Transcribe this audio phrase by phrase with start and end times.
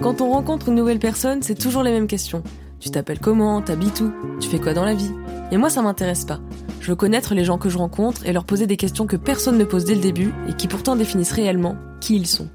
[0.00, 2.42] Quand on rencontre une nouvelle personne, c'est toujours les mêmes questions.
[2.80, 3.60] Tu t'appelles comment?
[3.60, 4.12] T'habites où?
[4.40, 5.10] Tu fais quoi dans la vie?
[5.50, 6.40] Et moi, ça m'intéresse pas.
[6.80, 9.58] Je veux connaître les gens que je rencontre et leur poser des questions que personne
[9.58, 12.48] ne pose dès le début et qui pourtant définissent réellement qui ils sont.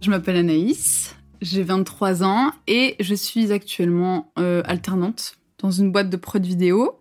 [0.00, 6.10] Je m'appelle Anaïs, j'ai 23 ans et je suis actuellement euh, alternante dans une boîte
[6.10, 6.98] de prod vidéo.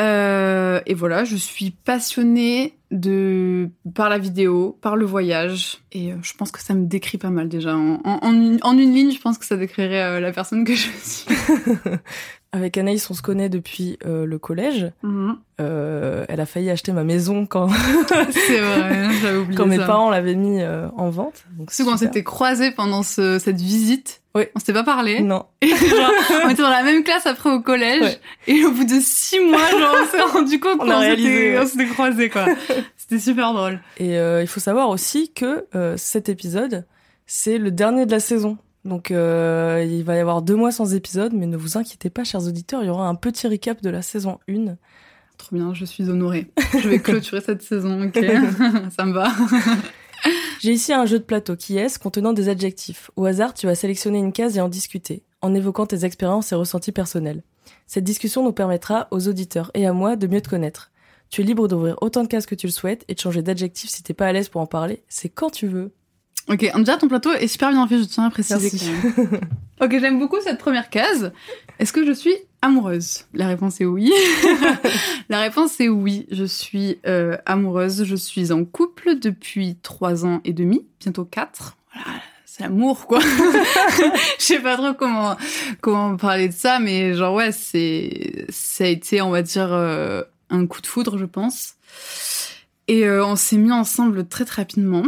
[0.00, 6.16] Euh, et voilà, je suis passionnée de par la vidéo, par le voyage, et euh,
[6.22, 7.76] je pense que ça me décrit pas mal déjà.
[7.76, 10.64] En, en, en une, en une ligne, je pense que ça décrirait euh, la personne
[10.64, 11.26] que je suis.
[12.52, 14.92] Avec Anaïs, on se connaît depuis euh, le collège.
[15.02, 15.38] Mhm.
[15.60, 17.68] Euh, elle a failli acheter ma maison quand,
[18.30, 19.86] C'est vrai, j'avais oublié quand mes ça.
[19.86, 21.44] parents l'avaient mis en vente.
[21.58, 22.08] Donc C'est quand on super.
[22.12, 24.20] s'était croisés pendant ce- cette visite.
[24.36, 24.44] Oui.
[24.54, 25.20] On s'était pas parlé.
[25.20, 25.46] Non.
[25.62, 26.10] Et genre,
[26.44, 28.02] on était dans la même classe après au collège.
[28.02, 28.20] Ouais.
[28.48, 31.62] Et au bout de six mois, genre, on s'est rendu compte qu'on réalisé, s'était, ouais.
[31.62, 32.46] on s'était croisés, quoi.
[32.96, 33.80] C'était super drôle.
[33.98, 36.84] Et euh, il faut savoir aussi que euh, cet épisode,
[37.26, 38.58] c'est le dernier de la saison.
[38.84, 42.24] Donc euh, il va y avoir deux mois sans épisode, mais ne vous inquiétez pas,
[42.24, 44.76] chers auditeurs, il y aura un petit recap de la saison 1.
[45.38, 46.50] Trop bien, je suis honorée.
[46.78, 48.18] Je vais clôturer cette saison, ok
[48.94, 49.32] Ça me va.
[50.60, 53.10] J'ai ici un jeu de plateau qui est contenant des adjectifs.
[53.16, 56.54] Au hasard, tu vas sélectionner une case et en discuter, en évoquant tes expériences et
[56.54, 57.42] ressentis personnels.
[57.86, 60.90] Cette discussion nous permettra aux auditeurs et à moi de mieux te connaître.
[61.30, 63.90] Tu es libre d'ouvrir autant de cases que tu le souhaites et de changer d'adjectif
[63.90, 65.02] si t'es pas à l'aise pour en parler.
[65.08, 65.92] C'est quand tu veux.
[66.48, 68.70] Ok, déjà ton plateau est super bien fait, je tiens à préciser.
[69.80, 71.32] Ok, j'aime beaucoup cette première case.
[71.80, 74.10] Est-ce que je suis amoureuse La réponse est oui.
[75.28, 76.26] La réponse est oui.
[76.30, 78.04] Je suis euh, amoureuse.
[78.04, 81.76] Je suis en couple depuis trois ans et demi, bientôt quatre.
[81.92, 83.20] Voilà, c'est l'amour, quoi.
[84.38, 85.36] Je sais pas trop comment
[85.82, 90.22] comment parler de ça, mais genre ouais, c'est ça a été, on va dire, euh,
[90.48, 91.74] un coup de foudre, je pense.
[92.88, 95.04] Et euh, on s'est mis ensemble très très rapidement.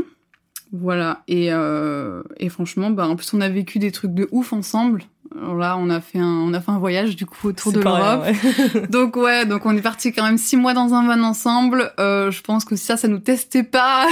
[0.73, 5.05] Voilà, et, et franchement, bah, en plus, on a vécu des trucs de ouf ensemble.
[5.39, 7.81] Alors là, on a fait un, on a fait un voyage du coup autour de
[7.81, 8.25] l'Europe.
[8.25, 8.87] ouais.
[8.91, 11.93] Donc ouais, donc on est parti quand même six mois dans un van ensemble.
[11.99, 14.07] Euh, je pense que ça, ça nous testait pas.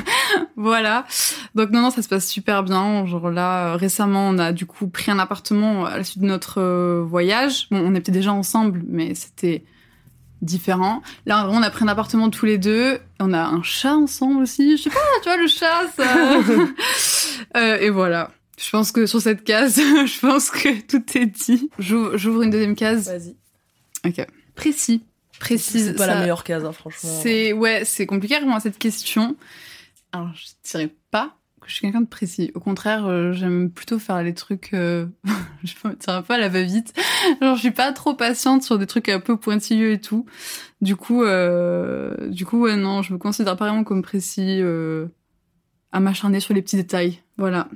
[0.56, 1.04] voilà.
[1.54, 3.06] Donc non, non, ça se passe super bien.
[3.06, 6.28] Genre là, euh, récemment, on a du coup pris un appartement à la suite de
[6.28, 7.68] notre euh, voyage.
[7.70, 9.64] Bon, on était déjà ensemble, mais c'était
[10.42, 11.02] différent.
[11.26, 12.98] Là, on a pris un appartement tous les deux.
[13.20, 14.76] On a un chat ensemble aussi.
[14.76, 16.04] Je sais pas, tu vois, le chat, ça...
[17.56, 18.30] Euh, et voilà.
[18.58, 19.76] Je pense que sur cette case,
[20.06, 21.70] je pense que tout est dit.
[21.78, 23.08] J'ouvre une deuxième case.
[23.08, 23.36] Vas-y.
[24.06, 24.26] Ok.
[24.54, 25.04] Précis.
[25.40, 25.86] Précise.
[25.88, 27.10] C'est pas ça- la meilleure case, hein, franchement.
[27.22, 29.36] C'est ouais, c'est compliqué vraiment cette question.
[30.12, 32.52] Alors, je dirais pas que je suis quelqu'un de précis.
[32.54, 34.72] Au contraire, euh, j'aime plutôt faire les trucs.
[34.74, 35.06] euh,
[35.64, 36.92] je ne dirais pas à la va-vite.
[37.42, 40.26] Genre, je suis pas trop patiente sur des trucs un peu pointilleux et tout.
[40.80, 44.60] Du coup, euh, du coup, ouais, non, je me considère pas vraiment comme précis.
[44.60, 45.06] Euh,
[45.90, 47.20] à m'acharner sur les petits détails.
[47.38, 47.68] Voilà.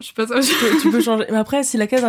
[0.00, 0.40] Je sais pas ça.
[0.40, 1.24] tu, peux, tu peux changer.
[1.30, 2.04] Mais après, si la case.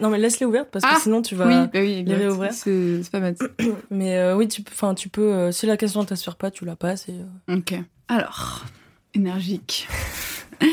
[0.00, 1.46] Non, mais laisse-les ouvertes parce que Ah, sinon tu vas.
[1.46, 2.16] Oui, bah oui, exact.
[2.18, 2.52] réouvrir.
[2.54, 3.38] C'est pas bête.
[3.90, 4.62] Mais euh, oui, tu
[4.96, 5.20] tu peux.
[5.32, 7.06] euh, si la question ne t'assure pas, tu la passes.
[7.08, 7.12] Et,
[7.50, 7.74] euh, Ok.
[8.08, 8.64] Alors,
[9.14, 9.88] énergique.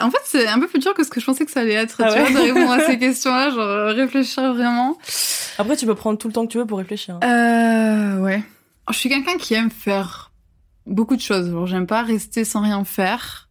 [0.00, 1.74] En fait, c'est un peu plus dur que ce que je pensais que ça allait
[1.74, 4.98] être, Ah tu ouais vois, de répondre à ces questions-là, genre réfléchir vraiment.
[5.58, 7.18] Après, tu peux prendre tout le temps que tu veux pour réfléchir.
[7.22, 8.16] hein.
[8.18, 8.42] Euh, ouais.
[8.90, 10.32] Je suis quelqu'un qui aime faire
[10.86, 11.52] beaucoup de choses.
[11.66, 13.45] J'aime pas rester sans rien faire.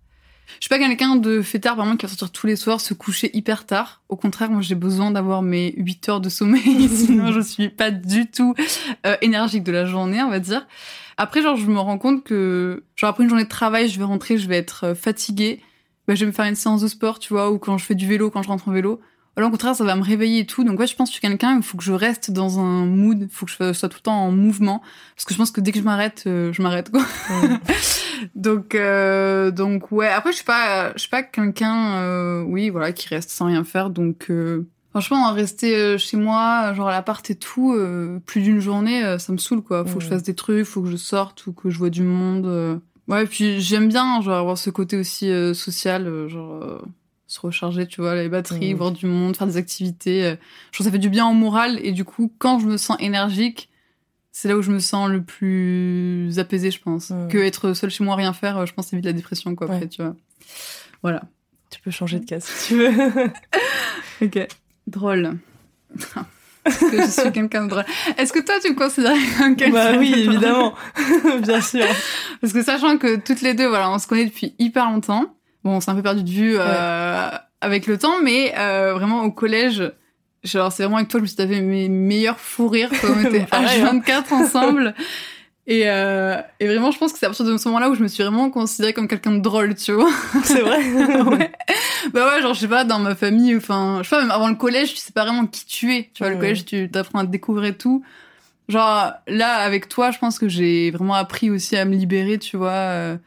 [0.59, 3.29] Je suis pas quelqu'un de fêtard, exemple, qui va sortir tous les soirs, se coucher
[3.35, 4.01] hyper tard.
[4.09, 7.91] Au contraire, moi, j'ai besoin d'avoir mes 8 heures de sommeil, sinon je suis pas
[7.91, 8.53] du tout
[9.05, 10.67] euh, énergique de la journée, on va dire.
[11.17, 14.05] Après, genre, je me rends compte que, genre, après une journée de travail, je vais
[14.05, 15.61] rentrer, je vais être euh, fatiguée.
[16.07, 17.95] Bah, je vais me faire une séance de sport, tu vois, ou quand je fais
[17.95, 19.01] du vélo, quand je rentre en vélo.
[19.37, 20.63] Alors, au contraire, ça va me réveiller et tout.
[20.63, 22.85] Donc, ouais, je pense que je suis quelqu'un, il faut que je reste dans un
[22.85, 24.81] mood, il faut que je sois tout le temps en mouvement.
[25.15, 27.03] Parce que je pense que dès que je m'arrête, euh, je m'arrête, quoi.
[28.35, 30.07] Donc, euh, donc, ouais.
[30.07, 33.65] Après, je suis pas, je suis pas quelqu'un, euh, oui, voilà, qui reste sans rien
[33.65, 33.89] faire.
[33.89, 38.61] Donc, euh, franchement, rester euh, chez moi, genre à l'appart et tout, euh, plus d'une
[38.61, 39.85] journée, ça me saoule, quoi.
[39.85, 42.03] Faut que je fasse des trucs, faut que je sorte ou que je vois du
[42.03, 42.81] monde.
[43.07, 46.81] Ouais, puis j'aime bien, genre, avoir ce côté aussi euh, social, genre, euh,
[47.35, 48.77] se recharger, tu vois, les batteries, Mm.
[48.77, 50.23] voir du monde, faire des activités.
[50.25, 50.35] euh.
[50.71, 52.77] Je trouve que ça fait du bien au moral et du coup, quand je me
[52.77, 53.69] sens énergique,
[54.31, 57.09] c'est là où je me sens le plus apaisée, je pense.
[57.11, 57.27] Mm.
[57.29, 59.67] Que être seule chez moi, rien faire, euh, je pense, c'est vite la dépression, quoi,
[59.71, 60.15] après, tu vois.
[61.03, 61.23] Voilà.
[61.71, 62.91] Tu peux changer de case si tu veux.
[64.21, 64.47] Ok.
[64.87, 65.37] Drôle.
[66.65, 67.85] Est-ce que je suis quelqu'un de drôle?
[68.17, 70.73] Est-ce que toi, tu me considères comme quelqu'un bah oui, évidemment.
[71.41, 71.85] Bien sûr.
[72.41, 75.25] Parce que sachant que toutes les deux, voilà, on se connaît depuis hyper longtemps.
[75.65, 77.29] Bon, on s'est un peu perdu de vue euh,
[77.59, 79.91] avec le temps, mais euh, vraiment au collège,
[80.43, 83.07] genre c'est vraiment avec toi que je me suis tapé mes meilleurs fous rires quand
[83.09, 83.99] on était Pareil, hein.
[84.05, 84.93] H24 ensemble.
[85.65, 88.03] Et, euh, et vraiment, je pense que c'est à partir de ce moment-là où je
[88.03, 90.11] me suis vraiment considérée comme quelqu'un de drôle, tu vois.
[90.43, 90.83] C'est vrai.
[91.23, 91.51] ouais.
[92.13, 94.49] Bah ouais, genre, je sais pas, dans ma famille, enfin, je sais pas, même avant
[94.49, 96.11] le collège, tu sais pas vraiment qui tu es.
[96.13, 98.03] Tu vois, le collège, tu t'apprends à découvrir tout.
[98.69, 102.55] Genre, là, avec toi, je pense que j'ai vraiment appris aussi à me libérer, tu
[102.55, 103.17] vois.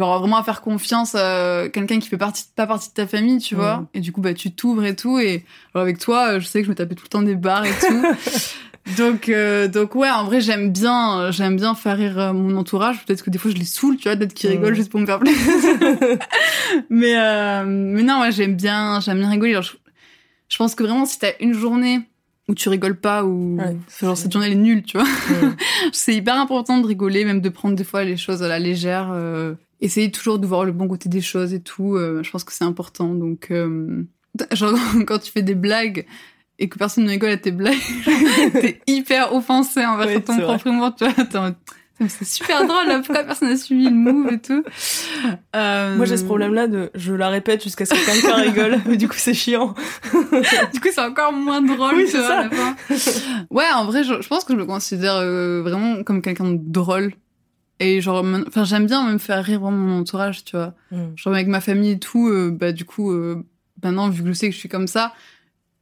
[0.00, 3.06] Euh, genre, vraiment à faire confiance à quelqu'un qui fait partie, pas partie de ta
[3.06, 3.60] famille, tu Ouais.
[3.60, 3.84] vois.
[3.94, 5.18] Et du coup, bah, tu t'ouvres et tout.
[5.18, 5.44] Et
[5.74, 7.64] genre, avec toi, euh, je sais que je me tapais tout le temps des barres
[7.64, 8.02] et tout.
[8.96, 12.56] Donc, euh, donc ouais, en vrai, j'aime bien, euh, j'aime bien faire rire euh, mon
[12.56, 13.04] entourage.
[13.04, 14.52] Peut-être que des fois, je les saoule, tu vois, d'être qu'ils Mm.
[14.54, 15.38] rigolent juste pour me faire plaisir.
[16.90, 19.60] mais, euh, mais non, moi, j'aime bien, j'aime bien rigoler.
[19.62, 19.72] Je,
[20.48, 22.00] je pense que vraiment, si t'as une journée
[22.48, 25.06] où tu rigoles pas ou Ouais, genre cette journée elle est nulle, tu vois,
[25.92, 29.10] c'est hyper important de rigoler, même de prendre des fois les choses à la légère.
[29.12, 31.94] euh, essayer toujours de voir le bon côté des choses et tout.
[31.96, 33.14] euh, je pense que c'est important.
[33.14, 34.02] Donc, euh,
[34.52, 34.74] genre
[35.06, 36.06] quand tu fais des blagues
[36.58, 37.78] et que personne ne rigole à tes blagues,
[38.52, 40.94] t'es hyper offensé envers Oui, ton propre humour.
[40.94, 41.54] Tu vois,
[42.08, 42.86] c'est super drôle.
[42.86, 44.62] Là, pourquoi personne n'a suivi le move et tout
[45.54, 48.96] Euh, Moi, j'ai ce problème-là de je la répète jusqu'à ce que quelqu'un rigole, mais
[48.96, 49.74] du coup, c'est chiant.
[50.72, 51.96] Du coup, c'est encore moins drôle.
[51.96, 52.38] Oui, tu vois, ça.
[52.38, 52.76] à la fin.
[53.50, 56.58] ouais, en vrai, je, je pense que je me considère euh, vraiment comme quelqu'un de
[56.58, 57.12] drôle.
[57.82, 60.74] Et genre, enfin, j'aime bien même faire rire vraiment mon entourage, tu vois.
[60.92, 60.98] Mm.
[61.16, 63.42] Genre avec ma famille et tout, euh, bah du coup, euh,
[63.82, 65.14] maintenant vu que je sais que je suis comme ça,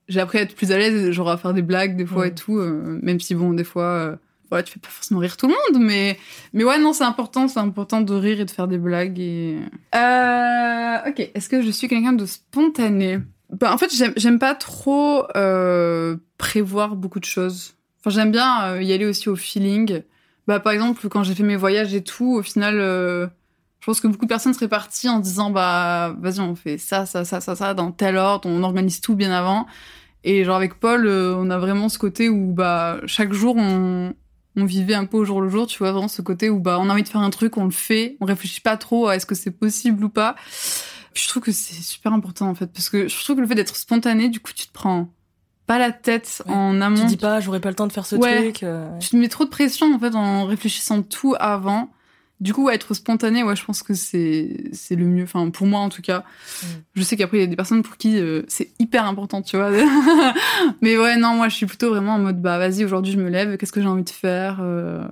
[0.08, 2.28] j'ai appris à être plus à l'aise, genre à faire des blagues des fois Ouais.
[2.28, 4.16] et tout, euh, même si bon, des fois, euh,
[4.48, 6.16] voilà, tu fais pas forcément rire tout le monde, mais
[6.52, 9.58] mais ouais, non, c'est important, c'est important de rire et de faire des blagues et.
[9.94, 13.18] Euh, ok, est-ce que je suis quelqu'un de spontané?
[13.50, 17.74] Bah en fait, j'aime pas trop euh, prévoir beaucoup de choses.
[18.00, 20.02] Enfin, j'aime bien y aller aussi au feeling.
[20.48, 22.80] Bah par exemple, quand j'ai fait mes voyages et tout, au final.
[22.80, 23.28] euh,
[23.80, 27.06] je pense que beaucoup de personnes seraient parties en disant bah vas-y on fait ça
[27.06, 29.66] ça ça ça ça dans tel ordre on organise tout bien avant
[30.24, 34.12] et genre avec Paul euh, on a vraiment ce côté où bah chaque jour on
[34.56, 36.78] on vivait un peu au jour le jour tu vois vraiment ce côté où bah
[36.80, 39.14] on a envie de faire un truc on le fait on réfléchit pas trop à
[39.16, 40.34] est-ce que c'est possible ou pas
[41.14, 43.54] je trouve que c'est super important en fait parce que je trouve que le fait
[43.54, 45.08] d'être spontané du coup tu te prends
[45.68, 46.52] pas la tête Ouais.
[46.54, 48.42] en amont Tu dis pas, j'aurais pas le temps de faire ce Ouais.
[48.42, 48.62] truc.
[48.64, 51.90] euh, tu te mets trop de pression en fait en réfléchissant tout avant.
[52.40, 55.24] Du coup, ouais, être spontané, ouais, je pense que c'est c'est le mieux.
[55.24, 56.20] Enfin, pour moi en tout cas.
[56.62, 56.66] Mm.
[56.94, 59.56] Je sais qu'après il y a des personnes pour qui euh, c'est hyper important, tu
[59.56, 59.70] vois.
[60.82, 63.28] Mais ouais, non, moi je suis plutôt vraiment en mode bah vas-y, aujourd'hui je me
[63.28, 65.02] lève, qu'est-ce que j'ai envie de faire, euh,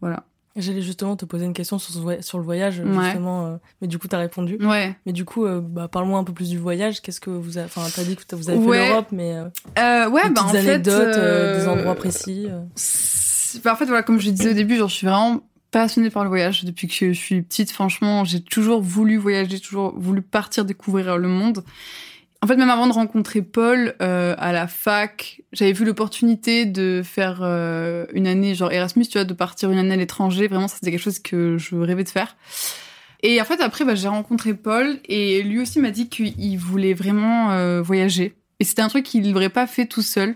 [0.00, 0.24] voilà.
[0.56, 3.04] J'allais justement te poser une question sur, ce sur le voyage, Ouais.
[3.06, 4.56] justement, euh, mais du coup, t'as répondu.
[4.60, 4.96] Ouais.
[5.04, 7.00] Mais du coup, euh, bah, parle-moi un peu plus du voyage.
[7.02, 7.66] Qu'est-ce que vous avez...
[7.66, 8.78] Enfin, t'as dit que vous avez Ouais.
[8.78, 9.44] fait l'Europe, mais euh,
[9.78, 10.58] Euh, ouais, des bah en fait.
[10.58, 12.46] anecdotes, euh, des endroits précis.
[13.64, 15.40] bah, en fait, voilà, comme je disais au début, genre, je suis vraiment
[15.72, 17.72] passionnée par le voyage depuis que je suis petite.
[17.72, 21.64] Franchement, j'ai toujours voulu voyager, toujours voulu partir découvrir le monde.
[22.44, 27.00] En fait, même avant de rencontrer Paul euh, à la fac, j'avais vu l'opportunité de
[27.02, 30.46] faire euh, une année genre Erasmus, tu vois, de partir une année à l'étranger.
[30.46, 32.36] Vraiment, ça c'était quelque chose que je rêvais de faire.
[33.22, 36.92] Et en fait, après, bah, j'ai rencontré Paul et lui aussi m'a dit qu'il voulait
[36.92, 38.34] vraiment euh, voyager.
[38.60, 40.34] Et c'était un truc qu'il n'aurait pas fait tout seul.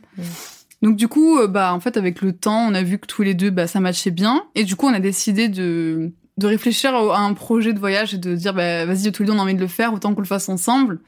[0.81, 3.35] Donc du coup, bah en fait, avec le temps, on a vu que tous les
[3.35, 4.45] deux, bah ça matchait bien.
[4.55, 8.19] Et du coup, on a décidé de de réfléchir à un projet de voyage et
[8.19, 10.23] de dire, bah vas-y, tous les deux, on a envie de le faire, autant qu'on
[10.23, 11.01] le fasse ensemble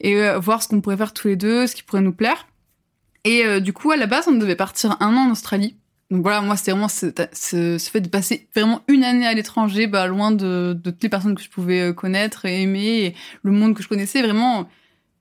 [0.00, 2.46] et euh, voir ce qu'on pourrait faire tous les deux, ce qui pourrait nous plaire.
[3.24, 5.76] Et euh, du coup, à la base, on devait partir un an en Australie.
[6.10, 9.34] Donc voilà, moi, c'était vraiment ce, ce, ce fait de passer vraiment une année à
[9.34, 13.04] l'étranger, bah, loin de, de toutes les personnes que je pouvais euh, connaître et aimer,
[13.04, 14.66] et le monde que je connaissais, vraiment,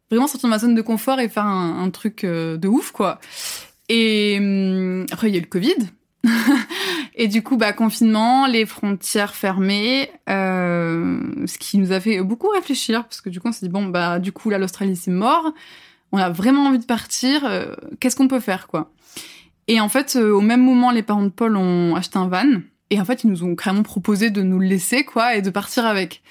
[0.09, 2.91] vraiment sortir de ma zone de confort et faire un, un truc euh, de ouf,
[2.91, 3.19] quoi.
[3.89, 5.75] Et hum, après, il y a eu le Covid.
[7.15, 12.47] et du coup, bah, confinement, les frontières fermées, euh, ce qui nous a fait beaucoup
[12.49, 15.11] réfléchir, parce que du coup, on s'est dit, bon, bah, du coup, là, l'Australie, c'est
[15.11, 15.51] mort.
[16.11, 17.41] On a vraiment envie de partir.
[17.45, 18.91] euh, Qu'est-ce qu'on peut faire, quoi?
[19.67, 22.45] Et en fait, euh, au même moment, les parents de Paul ont acheté un van.
[22.89, 25.49] Et en fait, ils nous ont carrément proposé de nous le laisser, quoi, et de
[25.49, 26.21] partir avec.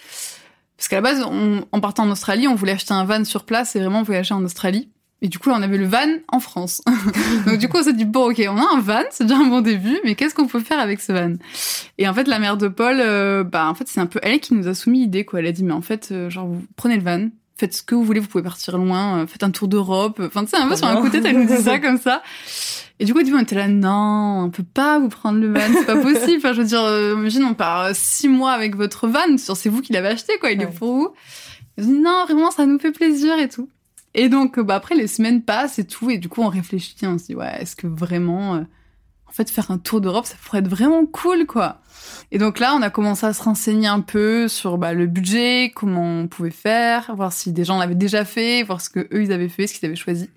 [0.78, 3.44] Parce qu'à la base, on- en partant en Australie, on voulait acheter un van sur
[3.44, 4.90] place et vraiment voyager en Australie.
[5.22, 6.82] Et du coup, là, on avait le van en France.
[7.46, 9.46] Donc du coup, on s'est dit, bon, ok, on a un van, c'est déjà un
[9.46, 11.34] bon début, mais qu'est-ce qu'on peut faire avec ce van?
[11.96, 14.40] Et en fait, la mère de Paul, euh, bah, en fait, c'est un peu elle
[14.40, 15.38] qui nous a soumis l'idée, quoi.
[15.40, 17.94] Elle a dit, mais en fait, euh, genre, vous prenez le van, faites ce que
[17.94, 20.20] vous voulez, vous pouvez partir loin, euh, faites un tour d'Europe.
[20.22, 22.22] Enfin, tu sais, un peu sur un coup tête, elle nous dit ça comme ça.
[22.98, 25.50] Et du coup, au début, on était là, non, on peut pas vous prendre le
[25.50, 26.36] van, c'est pas possible.
[26.36, 26.82] Enfin, je veux dire,
[27.14, 30.60] imagine, on part six mois avec votre van, c'est vous qui l'avez acheté, quoi, il
[30.60, 31.14] est pour vous.
[31.78, 33.70] Ils ont dit, non, vraiment, ça nous fait plaisir et tout.
[34.18, 37.18] Et donc, bah, après, les semaines passent et tout, et du coup, on réfléchit, on
[37.18, 38.60] se dit, ouais, est-ce que vraiment, euh,
[39.28, 41.82] en fait, faire un tour d'Europe, ça pourrait être vraiment cool, quoi.
[42.32, 45.70] Et donc là, on a commencé à se renseigner un peu sur bah, le budget,
[45.74, 49.22] comment on pouvait faire, voir si des gens l'avaient déjà fait, voir ce que eux
[49.22, 50.30] ils avaient fait, ce qu'ils avaient choisi.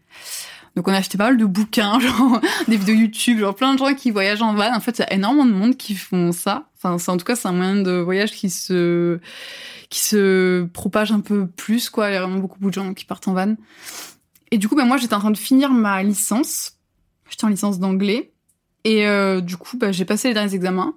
[0.75, 3.79] Donc on a acheté pas mal de bouquins, genre des vidéos YouTube, genre plein de
[3.79, 4.75] gens qui voyagent en van.
[4.75, 6.65] En fait, il y a énormément de monde qui font ça.
[6.83, 9.19] Enfin, en tout cas c'est un moyen de voyage qui se
[9.89, 12.09] qui se propage un peu plus quoi.
[12.09, 13.55] Il y a vraiment beaucoup de gens qui partent en van.
[14.51, 16.77] Et du coup, ben moi j'étais en train de finir ma licence.
[17.29, 18.31] J'étais en licence d'anglais
[18.83, 20.95] et euh, du coup, bah, j'ai passé les derniers examens.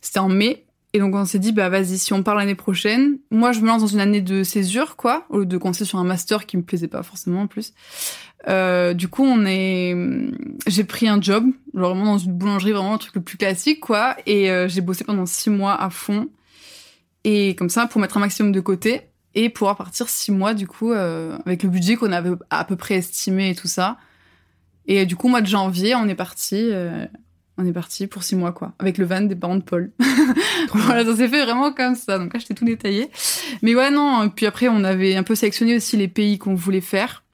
[0.00, 0.64] C'était en mai.
[0.94, 3.66] Et donc on s'est dit bah vas-y si on part l'année prochaine, moi je me
[3.66, 6.56] lance dans une année de césure quoi, au lieu de commencer sur un master qui
[6.56, 7.74] me plaisait pas forcément en plus.
[8.48, 9.94] Euh, du coup on est,
[10.66, 11.44] j'ai pris un job,
[11.74, 14.80] genre vraiment dans une boulangerie vraiment un truc le plus classique quoi, et euh, j'ai
[14.80, 16.28] bossé pendant six mois à fond
[17.24, 19.02] et comme ça pour mettre un maximum de côté
[19.34, 22.76] et pouvoir partir six mois du coup euh, avec le budget qu'on avait à peu
[22.76, 23.98] près estimé et tout ça.
[24.86, 27.06] Et du coup mois de janvier on est parti euh,
[27.58, 29.90] on est parti pour six mois, quoi, avec le van des parents de Paul.
[30.72, 32.16] voilà, ça s'est fait vraiment comme ça.
[32.16, 33.10] Donc là, j'étais tout détaillé.
[33.62, 34.30] Mais ouais, non.
[34.30, 37.24] Puis après, on avait un peu sélectionné aussi les pays qu'on voulait faire.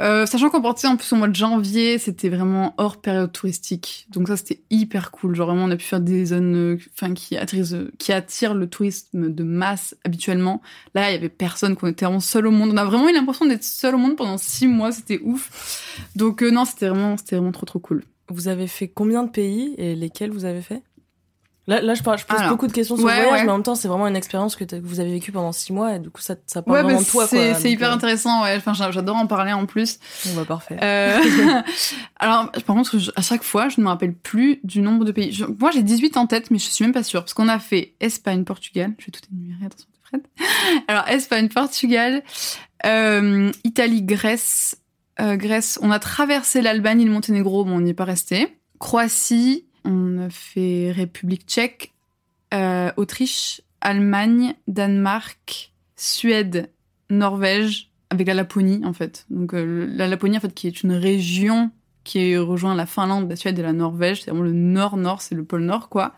[0.00, 4.06] Euh, sachant qu'on partait en plus au mois de janvier, c'était vraiment hors période touristique.
[4.10, 5.34] Donc ça, c'était hyper cool.
[5.34, 8.68] Genre vraiment, on a pu faire des zones, euh, enfin, qui attirent, qui attirent le
[8.68, 10.62] tourisme de masse habituellement.
[10.94, 12.70] Là, il y avait personne, qu'on était vraiment seul au monde.
[12.72, 14.90] On a vraiment eu l'impression d'être seul au monde pendant six mois.
[14.90, 16.06] C'était ouf.
[16.16, 18.02] Donc euh, non, c'était vraiment, c'était vraiment trop trop cool.
[18.28, 20.82] Vous avez fait combien de pays et lesquels vous avez fait?
[21.70, 23.62] Là, là, je, parle, je pose beaucoup de questions sur le voyage, mais en même
[23.62, 26.20] temps, c'est vraiment une expérience que, vous avez vécue pendant six mois, et du coup,
[26.20, 27.28] ça, ça parle vraiment bah, de toi.
[27.28, 28.56] C'est hyper intéressant, ouais.
[28.56, 30.00] Enfin, j'adore en parler en plus.
[30.30, 30.76] On va parfait.
[30.82, 31.20] Euh...
[32.18, 35.44] Alors, par contre, à chaque fois, je ne me rappelle plus du nombre de pays.
[35.60, 37.94] Moi, j'ai 18 en tête, mais je suis même pas sûre, parce qu'on a fait
[38.00, 38.92] Espagne, Portugal.
[38.98, 40.22] Je vais tout énumérer, attention, Fred.
[40.88, 42.24] Alors, Espagne, Portugal,
[42.84, 44.76] euh, Italie, Grèce,
[45.20, 45.78] euh, Grèce.
[45.82, 48.58] On a traversé l'Albanie, le Monténégro, mais on n'y est pas resté.
[48.80, 51.92] Croatie, on a fait République tchèque,
[52.54, 56.70] euh, Autriche, Allemagne, Danemark, Suède,
[57.08, 59.26] Norvège, avec la Laponie en fait.
[59.30, 61.70] Donc euh, la Laponie en fait qui est une région
[62.04, 64.22] qui rejoint la Finlande, la Suède et la Norvège.
[64.22, 66.14] C'est vraiment le nord-nord, c'est le pôle nord quoi.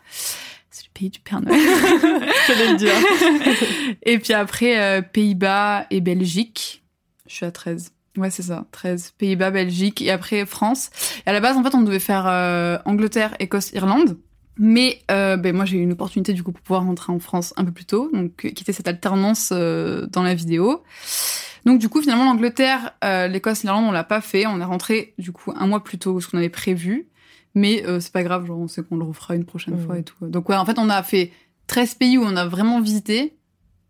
[0.70, 1.60] C'est le pays du Père Noël.
[1.60, 3.96] Je le dire.
[4.02, 6.82] et puis après euh, Pays-Bas et Belgique.
[7.26, 7.92] Je suis à 13.
[8.16, 8.66] Ouais, c'est ça.
[8.72, 9.12] 13.
[9.16, 10.90] Pays-Bas, Belgique et après France.
[11.26, 14.18] Et à la base, en fait, on devait faire euh, Angleterre, Écosse, Irlande.
[14.58, 17.54] Mais euh, ben, moi, j'ai eu une opportunité du coup pour pouvoir rentrer en France
[17.56, 20.82] un peu plus tôt, donc euh, quitter cette alternance euh, dans la vidéo.
[21.64, 24.46] Donc du coup, finalement, l'Angleterre, euh, l'Écosse, l'Irlande, on l'a pas fait.
[24.46, 27.08] On est rentré du coup un mois plus tôt que ce qu'on avait prévu.
[27.54, 29.86] Mais euh, c'est pas grave, genre on sait qu'on le refera une prochaine Mmh.
[29.86, 30.14] fois et tout.
[30.26, 31.32] Donc ouais, en fait, on a fait
[31.66, 33.34] 13 pays où on a vraiment visité.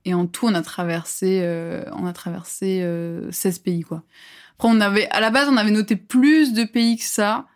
[0.05, 4.03] Et en tout, on a traversé, euh, on a traversé euh, 16 pays, quoi.
[4.59, 7.47] Après, on avait, à la base, on avait noté plus de pays que ça.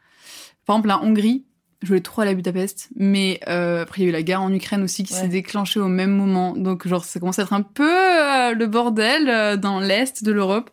[0.64, 1.44] Par exemple, la Hongrie.
[1.82, 4.40] Je voulais trop aller à Budapest, mais euh, après il y a eu la guerre
[4.40, 5.20] en Ukraine aussi qui Ouais.
[5.20, 8.66] s'est déclenchée au même moment, donc genre ça commence à être un peu euh, le
[8.66, 10.70] bordel euh, dans l'est de l'Europe.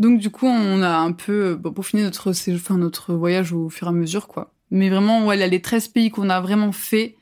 [0.00, 3.68] Donc du coup on a un peu euh, bon, peaufiné notre enfin, notre voyage au
[3.70, 4.52] fur et à mesure quoi.
[4.72, 7.14] Mais vraiment ouais là, les 13 pays qu'on a vraiment fait,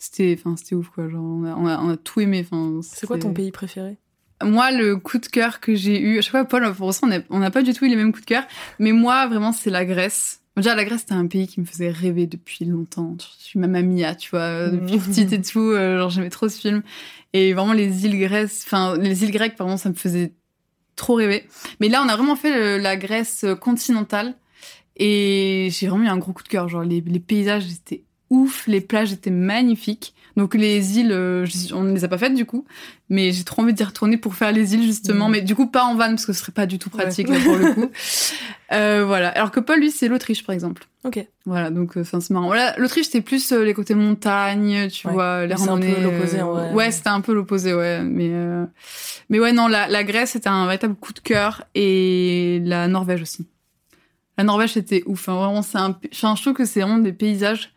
[0.00, 1.08] c'était enfin c'était ouf quoi.
[1.08, 2.40] Genre on a, on a, on a tout aimé.
[2.44, 3.98] Enfin C'est quoi ton c'était- pays préféré?
[4.42, 7.38] Moi, le coup de cœur que j'ai eu, à chaque fois, Paul, pour ça, on
[7.40, 8.44] n'a pas du tout eu les mêmes coups de cœur,
[8.78, 10.40] mais moi, vraiment, c'est la Grèce.
[10.56, 13.16] Déjà, la Grèce, c'était un pays qui me faisait rêver depuis longtemps.
[13.20, 15.00] Je suis même Mia, tu vois, depuis Mhm.
[15.28, 16.82] petite et tout, euh, genre, j'aimais trop ce film.
[17.34, 20.32] Et vraiment, les îles Grèces, enfin, les îles grecques, pardon, ça me faisait
[20.96, 21.46] trop rêver.
[21.80, 24.34] Mais là, on a vraiment fait le- la Grèce continentale,
[24.96, 26.66] et j'ai vraiment eu un gros coup de cœur.
[26.68, 30.14] Genre, les, les paysages étaient ouf, les plages étaient magnifiques.
[30.36, 31.44] Donc les îles, euh,
[31.74, 32.64] on ne les a pas faites du coup,
[33.08, 35.32] mais j'ai trop envie d'y retourner pour faire les îles justement, Mhm.
[35.32, 37.36] mais du coup pas en van parce que ce serait pas du tout pratique Ouais.
[37.38, 37.90] là pour le coup.
[38.72, 39.28] Euh, voilà.
[39.30, 40.86] Alors que Paul lui c'est l'Autriche par exemple.
[41.04, 41.26] Ok.
[41.46, 42.46] Voilà donc euh, c'est marrant.
[42.46, 45.12] Voilà, l'Autriche c'était plus euh, les côtés montagnes, tu Ouais.
[45.12, 46.00] vois, les C'est un peu randonnées.
[46.00, 46.72] l'opposé, euh, vrai.
[46.74, 48.00] Ouais, c'était un peu l'opposé, ouais.
[48.04, 48.64] Mais euh,
[49.30, 53.20] mais ouais non, la, la Grèce c'était un véritable coup de cœur et la Norvège
[53.22, 53.46] aussi.
[54.38, 55.28] La Norvège c'était ouf.
[55.28, 55.34] Hein.
[55.34, 57.72] Vraiment c'est un, je trouve que c'est vraiment des paysages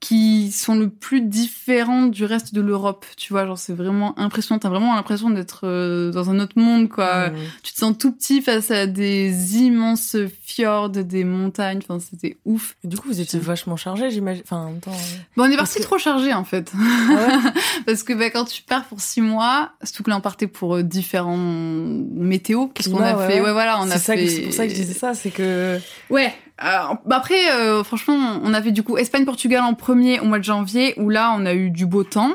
[0.00, 3.04] qui sont le plus différents du reste de l'Europe.
[3.18, 4.58] Tu vois, genre c'est vraiment impressionnant.
[4.58, 7.28] T'as vraiment l'impression d'être euh, dans un autre monde, quoi.
[7.28, 7.34] Mmh.
[7.62, 11.80] Tu te sens tout petit face à des immenses fjords, des montagnes.
[11.86, 12.76] Enfin, c'était ouf.
[12.82, 14.42] Et Du coup, vous étiez vachement chargé, j'imagine.
[14.46, 14.90] Enfin, en même temps.
[14.90, 16.72] euh, Bon, on est parti que- trop chargé en fait.
[16.78, 17.52] Ah
[17.86, 20.76] Parce que bah, quand tu pars pour six mois, surtout que là on partait pour
[20.76, 22.68] euh, différents météos.
[22.74, 23.46] Qu'est-ce qu'on a ouais, fait ouais.
[23.46, 24.26] Ouais, voilà, on a fait.
[24.28, 25.78] c'est pour ça que je disais ça, c'est que.
[26.08, 26.32] Ouais.
[26.60, 30.44] Alors, bah après, euh, franchement, on avait du coup Espagne-Portugal en premier au mois de
[30.44, 32.32] janvier, où là, on a eu du beau temps.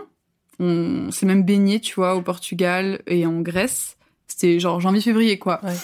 [0.60, 3.98] On s'est même baigné, tu vois, au Portugal et en Grèce.
[4.28, 5.60] C'était genre janvier-février, quoi.
[5.64, 5.76] Ouais.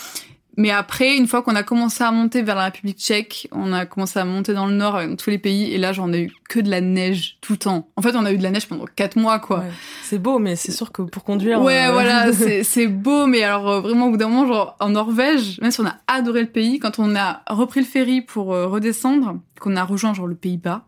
[0.58, 3.86] Mais après, une fois qu'on a commencé à monter vers la République tchèque, on a
[3.86, 6.32] commencé à monter dans le nord, dans tous les pays, et là, j'en ai eu
[6.50, 7.88] que de la neige tout le temps.
[7.96, 9.60] En fait, on a eu de la neige pendant quatre mois, quoi.
[9.60, 9.72] Ouais.
[10.04, 11.62] C'est beau, mais c'est sûr que pour conduire.
[11.62, 14.76] Ouais, euh, voilà, c'est c'est beau, mais alors euh, vraiment, au bout d'un moment, genre
[14.80, 18.22] en Norvège, même si on a adoré le pays, quand on a repris le ferry
[18.22, 20.86] pour euh, redescendre, qu'on a rejoint genre le Pays-Bas,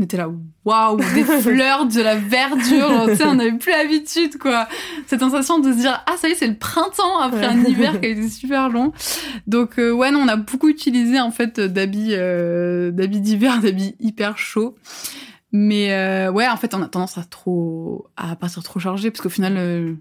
[0.00, 0.30] on était là,
[0.64, 4.66] waouh, des fleurs, de la verdure, tu sais, on n'avait plus l'habitude, quoi.
[5.06, 8.00] Cette sensation de se dire, ah, ça y est, c'est le printemps après un hiver
[8.00, 8.92] qui a été super long.
[9.46, 13.94] Donc, euh, ouais, non, on a beaucoup utilisé, en fait, d'habits, euh, d'habits d'hiver, d'habits
[14.00, 14.74] hyper chauds.
[15.52, 19.20] Mais, euh, ouais, en fait, on a tendance à trop, à partir trop chargé, parce
[19.20, 19.96] qu'au final,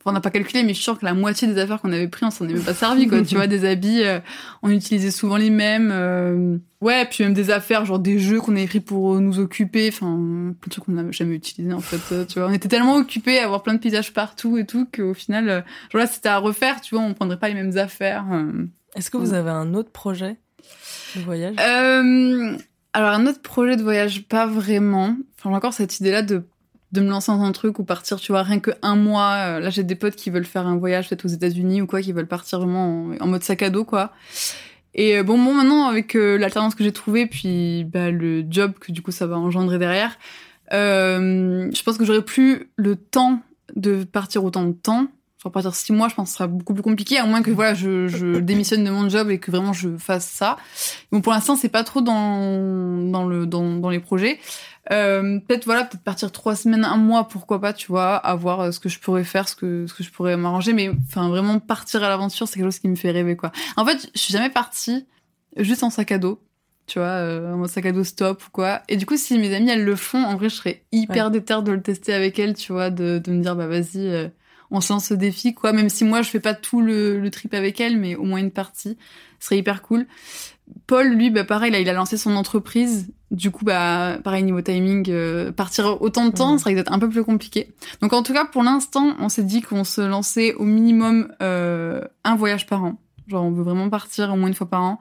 [0.00, 1.92] Enfin, on n'a pas calculé, mais je suis sûre que la moitié des affaires qu'on
[1.92, 3.20] avait pris, on s'en est même pas servi, quoi.
[3.26, 4.18] tu vois, des habits, euh,
[4.62, 5.90] on utilisait souvent les mêmes.
[5.92, 9.88] euh, ouais, puis même des affaires, genre des jeux qu'on avait pris pour nous occuper.
[9.92, 12.00] Enfin, plein de trucs qu'on n'a jamais utilisés, en fait.
[12.14, 14.86] euh, tu vois, on était tellement occupés à avoir plein de paysages partout et tout
[14.94, 15.60] qu'au final, euh,
[15.92, 18.24] genre là, c'était à refaire, tu vois, on prendrait pas les mêmes affaires.
[18.32, 18.64] euh.
[18.96, 20.36] Est-ce que vous avez un autre projet
[21.14, 21.56] de voyage?
[21.60, 22.56] Euh,
[22.92, 25.14] alors, un autre projet de voyage, pas vraiment.
[25.38, 26.42] Enfin, encore cette idée-là de
[26.92, 29.34] de me lancer dans un truc ou partir, tu vois, rien que un mois.
[29.46, 32.00] Euh, Là, j'ai des potes qui veulent faire un voyage peut-être aux États-Unis ou quoi,
[32.00, 34.12] qui veulent partir vraiment en, en mode sac à dos, quoi.
[34.94, 38.72] Et euh, bon, bon, maintenant avec euh, l'alternance que j'ai trouvée, puis bah, le job
[38.80, 40.18] que du coup ça va engendrer derrière,
[40.72, 43.40] euh, je pense que j'aurais plus le temps
[43.76, 45.06] de partir autant de temps.
[45.42, 47.50] Genre partir six mois, je pense que ce sera beaucoup plus compliqué, à moins que
[47.50, 50.58] voilà, je, je démissionne de mon job et que vraiment je fasse ça.
[51.12, 54.38] Bon, pour l'instant, c'est pas trop dans dans le dans, dans les projets.
[54.92, 58.60] Euh, peut-être voilà, peut-être partir trois semaines, un mois, pourquoi pas, tu vois, à voir
[58.60, 60.72] euh, ce que je pourrais faire, ce que ce que je pourrais m'arranger.
[60.72, 63.52] Mais enfin, vraiment partir à l'aventure, c'est quelque chose qui me fait rêver, quoi.
[63.76, 65.06] En fait, je suis jamais partie
[65.56, 66.42] juste en sac à dos
[66.86, 68.82] tu vois, euh, en sac à dos stop ou quoi.
[68.88, 71.30] Et du coup, si mes amies, elles le font, en vrai, je serais hyper Ouais.
[71.30, 74.28] déterre de le tester avec elles, tu vois, de, de me dire, bah vas-y, euh,
[74.72, 75.72] on se lance ce défi, quoi.
[75.72, 78.40] Même si moi, je fais pas tout le, le trip avec elles, mais au moins
[78.40, 78.98] une partie,
[79.38, 80.08] ce serait hyper cool.
[80.88, 83.12] Paul, lui, bah pareil, là, il a lancé son entreprise.
[83.30, 86.58] Du coup, bah pareil, niveau timing, euh, partir autant de temps, Mhm.
[86.58, 87.72] ça serait peut-être un peu plus compliqué.
[88.02, 92.02] Donc en tout cas, pour l'instant, on s'est dit qu'on se lançait au minimum euh,
[92.24, 92.98] un voyage par an.
[93.28, 95.00] Genre, on veut vraiment partir au moins une fois par an.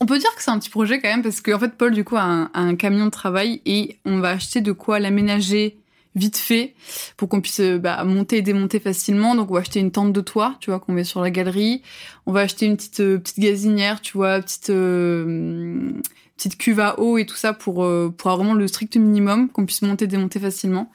[0.00, 2.04] On peut dire que c'est un petit projet quand même parce qu'en fait Paul du
[2.04, 5.78] coup a un, a un camion de travail et on va acheter de quoi l'aménager
[6.16, 6.74] vite fait
[7.16, 9.34] pour qu'on puisse euh, bah, monter et démonter facilement.
[9.34, 11.82] Donc on va acheter une tente de toit, tu vois, qu'on met sur la galerie.
[12.26, 15.90] On va acheter une petite euh, petite gazinière, tu vois, petite euh,
[16.36, 19.48] petite cuve à eau et tout ça pour euh, pour avoir vraiment le strict minimum
[19.48, 20.90] qu'on puisse monter démonter facilement.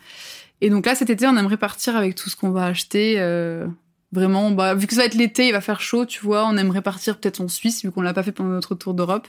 [0.61, 3.15] Et donc là cet été on aimerait partir avec tout ce qu'on va acheter.
[3.17, 3.67] euh,
[4.11, 6.57] Vraiment, bah, vu que ça va être l'été, il va faire chaud, tu vois, on
[6.57, 9.27] aimerait partir peut-être en Suisse, vu qu'on l'a pas fait pendant notre tour d'Europe.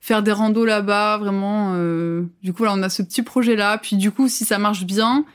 [0.00, 1.74] Faire des randos là-bas, vraiment.
[1.74, 3.76] euh, Du coup, là, on a ce petit projet-là.
[3.76, 5.26] Puis du coup, si ça marche bien,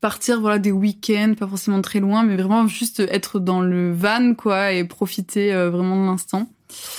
[0.00, 4.32] partir, voilà, des week-ends, pas forcément très loin, mais vraiment juste être dans le van,
[4.34, 6.48] quoi, et profiter euh, vraiment de l'instant.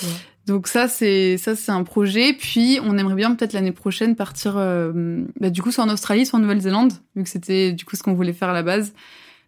[0.03, 0.09] Ouais.
[0.47, 2.33] Donc ça, c'est ça, c'est un projet.
[2.33, 6.25] Puis on aimerait bien peut-être l'année prochaine partir, euh, bah, du coup, soit en Australie,
[6.25, 8.93] soit en Nouvelle-Zélande, vu que c'était du coup ce qu'on voulait faire à la base.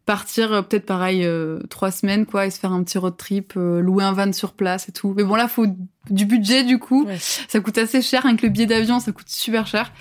[0.06, 3.54] Partir euh, peut-être pareil euh, trois semaines quoi et se faire un petit road trip
[3.56, 5.14] louer un van sur place et tout.
[5.16, 5.68] Mais bon là faut
[6.10, 7.06] du budget du coup.
[7.06, 7.18] Ouais.
[7.20, 9.92] ça coûte assez cher avec le billet d'avion ça coûte super cher.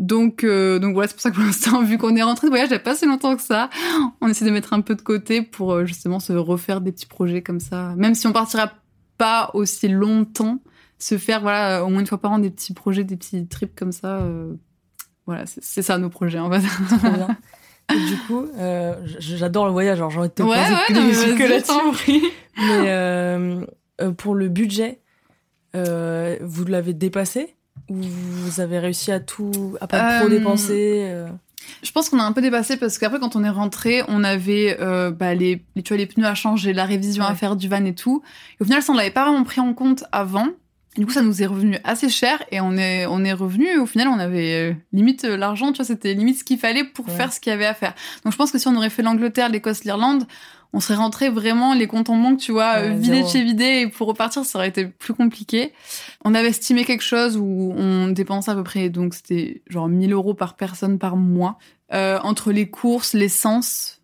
[0.00, 2.50] Donc euh, donc voilà c'est pour ça que pour l'instant vu qu'on est rentré de
[2.50, 3.68] voyage il y a pas si longtemps que ça
[4.22, 7.06] on essaie de mettre un peu de côté pour euh, justement se refaire des petits
[7.06, 7.92] projets comme ça.
[7.96, 8.72] Même si on partira
[9.20, 10.58] pas aussi longtemps
[10.98, 13.74] se faire voilà au moins une fois par an des petits projets des petits trips
[13.78, 14.54] comme ça euh,
[15.26, 16.66] voilà c'est ça nos projets en fait
[16.98, 17.36] Trop bien.
[17.92, 20.94] Et du coup, euh, j'adore le voyage, genre j'ai envie de te ouais poser ouais
[20.94, 22.22] non, mais que là-dessus.
[22.56, 23.66] Mais euh,
[24.00, 25.00] euh, pour le budget,
[25.74, 27.56] euh, vous l'avez dépassé
[27.88, 31.28] ou vous avez réussi à tout, à pas trop Euh, dépenser euh,
[31.82, 34.76] Je pense qu'on a un peu dépassé parce qu'après quand on est rentré, on avait
[34.80, 37.68] euh, bah, les, les, tu vois, les pneus à changer, la révision à faire du
[37.68, 38.22] van et tout.
[38.58, 40.46] Et au final, ça on l'avait pas vraiment pris en compte avant.
[40.96, 43.78] Et du coup, ça nous est revenu assez cher et on est on est revenu.
[43.78, 46.82] Au final, on avait euh, limite euh, l'argent, tu vois, c'était limite ce qu'il fallait
[46.84, 47.14] pour Ouais.
[47.14, 47.94] faire ce qu'il y avait à faire.
[48.24, 50.24] Donc je pense que si on aurait fait l'Angleterre, l'Écosse, l'Irlande,
[50.72, 53.42] on serait rentré vraiment les comptes en banque, tu vois, Ouais, euh, vidé de chez
[53.42, 55.72] vidé et pour repartir, ça aurait été plus compliqué.
[56.24, 60.12] On avait estimé quelque chose où on dépensait à peu près, donc c'était genre 1000
[60.12, 61.58] euros par personne par mois.
[61.92, 64.00] Euh, entre les courses, l'essence.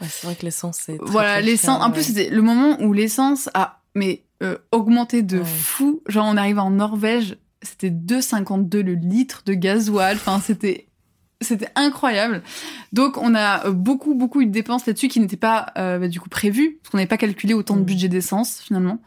[0.00, 0.98] ouais, C'est vrai que l'essence, c'est.
[1.00, 1.82] Voilà, l'essence.
[1.82, 5.44] En plus, c'était le moment où l'essence a mais euh, augmenté de Ouais.
[5.44, 6.02] fou.
[6.06, 10.16] Genre, on arrive en Norvège, c'était 2,52 le litre de gasoil.
[10.16, 10.86] Enfin, c'était
[11.40, 12.42] c'était incroyable.
[12.92, 16.08] Donc, on a euh, beaucoup beaucoup eu de dépenses là-dessus qui n'étaient pas euh, bah,
[16.08, 17.84] du coup prévues parce qu'on n'avait pas calculé autant de Mm.
[17.84, 18.98] budget d'essence finalement.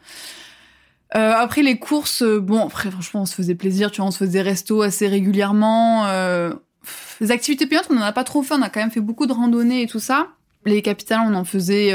[1.14, 4.10] Euh, après les courses, euh, bon après franchement on se faisait plaisir, tu vois, on
[4.10, 6.06] se faisait des restos assez régulièrement.
[6.06, 6.50] Euh,
[6.82, 9.00] pff, les activités payantes, on en a pas trop fait, on a quand même fait
[9.00, 10.28] beaucoup de randonnées et tout ça.
[10.66, 11.92] Les capitales, on en faisait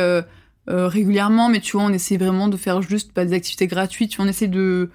[0.68, 4.12] régulièrement, mais tu vois, on essaie vraiment de faire juste bah, des activités gratuites.
[4.12, 4.90] Tu vois, on essaie de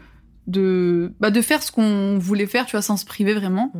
[0.46, 3.72] de bah, de faire ce qu'on voulait faire, tu vois, sans se priver vraiment.
[3.74, 3.78] Mm.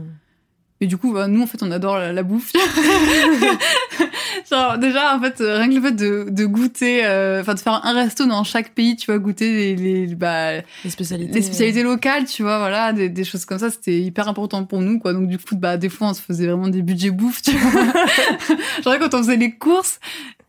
[0.85, 2.53] Et du coup, bah, nous, en fait, on adore la, la bouffe.
[4.51, 7.59] Genre, déjà, en fait, euh, rien que le fait de, de goûter, euh, enfin, de
[7.59, 11.33] faire un resto dans chaque pays, tu vois, goûter les, les, bah, Les spécialités.
[11.33, 14.83] les spécialités locales, tu vois, voilà, des, des choses comme ça, c'était hyper important pour
[14.83, 15.14] nous, quoi.
[15.14, 17.83] Donc, du coup, bah, des fois, on se faisait vraiment des budgets bouffe, tu vois.
[18.85, 20.01] Genre, quand on faisait les courses,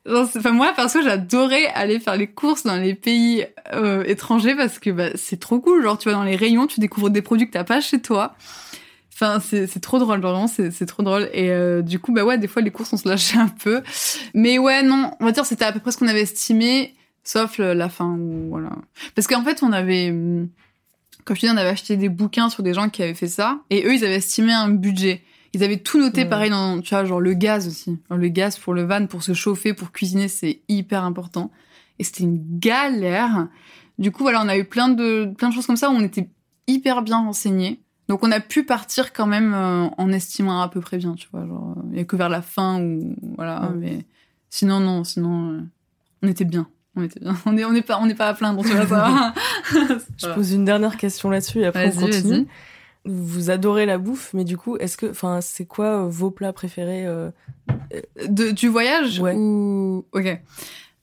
[0.05, 4.89] enfin, moi, perso, j'adorais aller faire les courses dans les pays euh, étrangers parce que
[4.89, 5.81] bah, c'est trop cool.
[5.81, 8.35] Genre, tu vois, dans les rayons, tu découvres des produits que t'as pas chez toi.
[9.17, 11.29] Enfin, c'est trop drôle, vraiment, c'est trop drôle.
[11.31, 13.81] Et euh, du coup, bah ouais, des fois, les courses, on se lâchait un peu.
[14.33, 17.57] Mais ouais, non, on va dire, c'était à peu près ce qu'on avait estimé, sauf
[17.57, 18.71] le- la fin, où, voilà.
[19.15, 20.49] Parce qu'en fait, on avait, hum,
[21.23, 23.29] comme je te dis, on avait acheté des bouquins sur des gens qui avaient fait
[23.29, 25.21] ça, et eux, ils avaient estimé un budget.
[25.53, 27.97] Ils avaient tout noté pareil dans, tu vois, genre le gaz aussi.
[28.09, 31.51] Genre, le gaz pour le van, pour se chauffer, pour cuisiner, c'est hyper important.
[31.99, 33.47] Et c'était une galère.
[33.97, 36.01] Du coup, voilà, on a eu plein de, plein de choses comme ça où on
[36.03, 36.27] était
[36.67, 37.79] hyper bien renseignés.
[38.07, 41.27] Donc, on a pu partir quand même euh, en estimant à peu près bien, tu
[41.31, 41.45] vois.
[41.47, 43.79] Genre, euh, il y a que vers la fin où, voilà, Mm.
[43.79, 44.05] mais
[44.49, 45.59] sinon, non, sinon, euh,
[46.21, 46.67] on était bien.
[46.95, 47.35] On était bien.
[47.45, 49.33] On est, on est pas, on n'est pas à plaindre, tu vois, ça.
[50.17, 52.47] Je pose une dernière question là-dessus et après on continue.
[53.03, 56.53] Vous adorez la bouffe, mais du coup, est-ce que, enfin, c'est quoi euh, vos plats
[56.53, 57.29] préférés euh,
[58.29, 59.33] De, du voyage Ouais.
[59.35, 60.39] ou ok.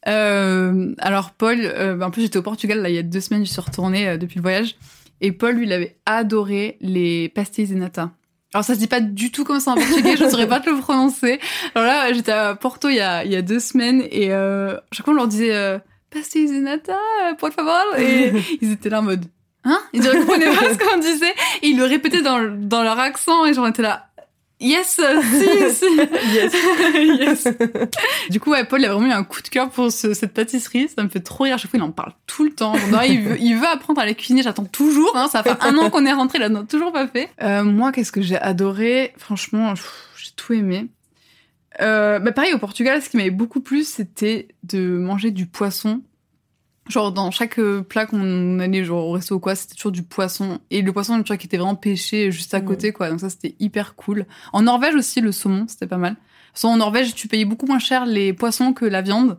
[0.08, 3.46] Euh, alors Paul, euh, en plus j'étais au Portugal là il y a deux semaines,
[3.46, 4.74] je suis retournée depuis le voyage
[5.22, 8.10] et Paul lui il avait adoré les pastéis de nata.
[8.52, 10.60] Alors ça se dit pas du tout comme ça en portugais, je ne saurais pas
[10.60, 11.40] te le prononcer.
[11.74, 14.76] Alors là j'étais à Porto il y a, il y a deux semaines et euh,
[14.92, 15.78] chaque fois on leur disait euh,
[16.10, 19.24] pastéis de nata, euh, por favor et ils étaient là en mode
[19.64, 19.78] hein?
[19.94, 21.32] Ils ne comprenaient pas ce qu'on disait?
[21.62, 24.11] Et ils le répétaient dans, dans leur accent et j'en étais là
[24.62, 25.84] yes si si
[26.34, 26.54] Yes.
[27.20, 27.48] yes.
[28.30, 30.32] Du coup, ouais, Paul il a vraiment eu un coup de cœur pour ce- cette
[30.32, 30.88] pâtisserie.
[30.94, 31.54] Ça me fait trop rire.
[31.54, 32.74] À chaque fois, il en parle tout le temps.
[32.74, 34.42] Genre, il, veut, il veut apprendre à la cuisiner.
[34.42, 35.12] J'attends toujours.
[35.16, 35.28] hein.
[35.30, 37.28] ça fait un an qu'on est rentré là, n'a toujours pas fait.
[37.42, 39.12] Euh, moi, qu'est-ce que j'ai adoré?
[39.18, 39.74] Franchement,
[40.16, 40.86] j'ai tout aimé.
[41.80, 46.02] Euh, bah pareil, au Portugal, ce qui m'avait beaucoup plu, c'était de manger du poisson.
[46.88, 50.02] Genre, dans chaque euh, plat qu'on allait, genre au resto ou quoi, c'était toujours du
[50.02, 50.58] poisson.
[50.70, 52.66] Et le poisson, tu vois, qui était vraiment pêché juste à Mhm.
[52.66, 53.08] côté, quoi.
[53.10, 54.26] Donc ça, c'était hyper cool.
[54.52, 56.16] En Norvège aussi, le saumon, c'était pas mal.
[56.54, 59.38] Soit en Norvège, tu payais beaucoup moins cher les poissons que la viande.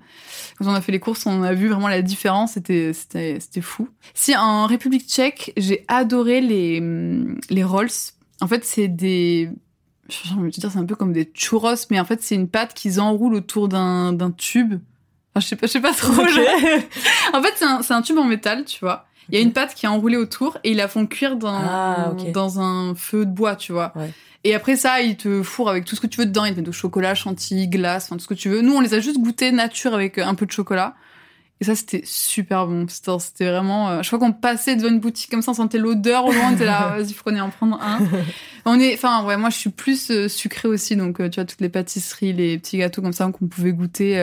[0.57, 2.53] Quand on a fait les courses, on a vu vraiment la différence.
[2.53, 3.87] C'était, c'était, c'était fou.
[4.15, 6.81] Si en République tchèque, j'ai adoré les,
[7.49, 7.89] les rolls.
[8.41, 9.51] En fait, c'est des,
[10.09, 12.47] j'ai envie de dire, c'est un peu comme des churros, mais en fait, c'est une
[12.47, 14.79] pâte qu'ils enroulent autour d'un, d'un tube.
[15.35, 16.13] Enfin, je sais pas, je sais pas trop.
[16.13, 16.29] Ok.
[17.33, 19.05] En fait, c'est un, c'est un tube en métal, tu vois.
[19.29, 21.55] Il y a une pâte qui est enroulée autour et ils la font cuire dans,
[21.55, 23.93] Ah, dans un feu de bois, tu vois.
[23.95, 24.11] Ouais.
[24.43, 26.43] Et après ça, ils te fourrent avec tout ce que tu veux dedans.
[26.45, 28.61] Ils te mettent du chocolat, chantilly, glace, enfin tout ce que tu veux.
[28.61, 30.95] Nous, on les a juste goûtés nature avec euh, un peu de chocolat.
[31.61, 32.85] Et ça, c'était super bon.
[32.89, 33.89] C'était c'était vraiment...
[33.89, 36.49] euh, je crois qu'on passait devant une boutique comme ça, on sentait l'odeur au loin.
[36.49, 37.99] On était là, vas-y, faut qu'on en prendre un.
[38.65, 38.93] On est...
[38.95, 40.97] Enfin, ouais, moi, je suis plus euh, sucrée aussi.
[40.97, 44.17] Donc, euh, tu vois, toutes les pâtisseries, les petits gâteaux comme ça qu'on pouvait goûter,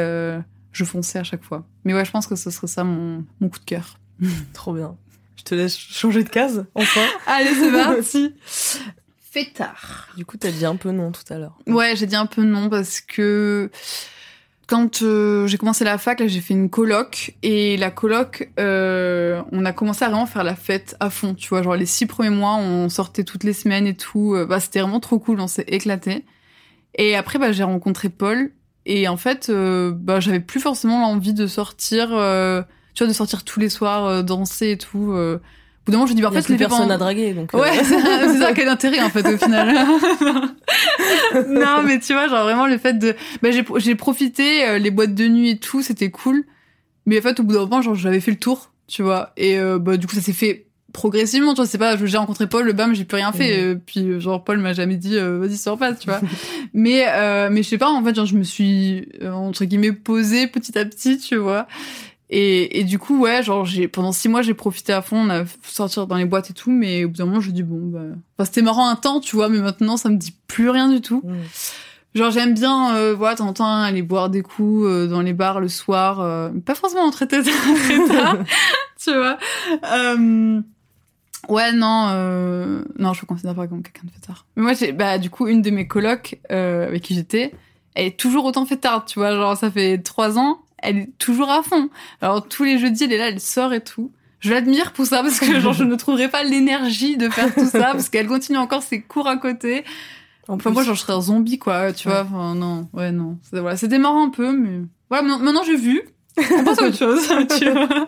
[0.72, 1.66] je fonçais à chaque fois.
[1.84, 3.98] Mais ouais, je pense que ce serait ça mon, mon coup de cœur.
[4.52, 4.96] Trop bien.
[5.36, 7.00] Je te laisse changer de case, enfin.
[7.26, 8.34] Allez, c'est parti
[9.30, 10.08] Fêtard.
[10.16, 11.56] Du coup, t'as dit un peu non tout à l'heure.
[11.66, 13.70] Ouais, j'ai dit un peu non parce que
[14.66, 19.40] quand euh, j'ai commencé la fac, là, j'ai fait une coloc et la coloc, euh,
[19.52, 21.34] on a commencé à vraiment faire la fête à fond.
[21.34, 24.34] Tu vois, genre les six premiers mois, on sortait toutes les semaines et tout.
[24.34, 26.24] Euh, Bah, c'était vraiment trop cool, on s'est éclaté.
[26.96, 28.50] Et après, bah, j'ai rencontré Paul
[28.86, 32.08] et en fait, euh, bah, j'avais plus forcément l'envie de sortir.
[32.12, 32.62] euh,
[32.94, 35.12] tu vois, de sortir tous les soirs, euh, danser et tout.
[35.12, 35.36] Euh.
[35.36, 37.32] Au bout d'un moment, je me dis, bah, en fait, les personne pendant- à draguer,
[37.32, 37.54] donc.
[37.54, 39.74] Ouais, c'est ça, c'est ça, quel intérêt en fait au final.
[41.48, 44.90] non, mais tu vois, genre vraiment le fait de, bah, j'ai j'ai profité euh, les
[44.90, 46.44] boîtes de nuit et tout, c'était cool.
[47.06, 49.58] Mais en fait, au bout d'un moment, genre j'avais fait le tour, tu vois, et
[49.58, 52.66] euh, bah du coup ça s'est fait progressivement, tu vois, c'est pas, j'ai rencontré Paul,
[52.66, 55.38] le bam, j'ai plus rien fait, euh, puis euh, genre Paul m'a jamais dit, euh,
[55.38, 56.20] vas-y sors pas, tu vois.
[56.74, 59.92] mais euh, mais je sais pas, en fait, genre je me suis euh, entre guillemets
[59.92, 61.66] posée petit à petit, tu vois.
[62.32, 65.30] Et, et du coup, ouais, genre, j'ai, pendant six mois, j'ai profité à fond, on
[65.30, 67.80] a sorti dans les boîtes et tout, mais au bout d'un moment, je dis, bon,
[67.86, 68.02] bah,
[68.38, 71.00] enfin, c'était marrant un temps, tu vois, mais maintenant, ça me dit plus rien du
[71.00, 71.24] tout.
[72.14, 75.68] Genre, j'aime bien, euh, voilà, temps, aller boire des coups euh, dans les bars le
[75.68, 77.28] soir, euh, pas forcément en tard,
[78.98, 79.38] tu vois.
[79.92, 80.60] Euh,
[81.48, 84.46] ouais, non, euh, non, je me considère pas comme quelqu'un de fêtard.
[84.56, 87.52] Mais moi, j'ai, bah, du coup, une de mes colocs, euh, avec qui j'étais,
[87.94, 91.50] elle est toujours autant fêtarde, tu vois, genre, ça fait trois ans, elle est toujours
[91.50, 91.90] à fond.
[92.20, 94.12] Alors, tous les jeudis, elle est là, elle sort et tout.
[94.40, 97.66] Je l'admire pour ça, parce que, genre, je ne trouverais pas l'énergie de faire tout
[97.66, 99.84] ça, parce qu'elle continue encore ses cours à côté.
[100.48, 102.14] En Enfin, moi, genre, je serais un zombie, quoi, tu Ouais.
[102.14, 102.22] vois.
[102.22, 103.38] Enfin, non, ouais, non.
[103.42, 104.80] C'était voilà, c'était marrant un peu, mais...
[105.10, 106.00] Voilà, maintenant, j'ai vu.
[106.58, 107.26] On passe à autre chose.
[107.58, 108.06] tu vois.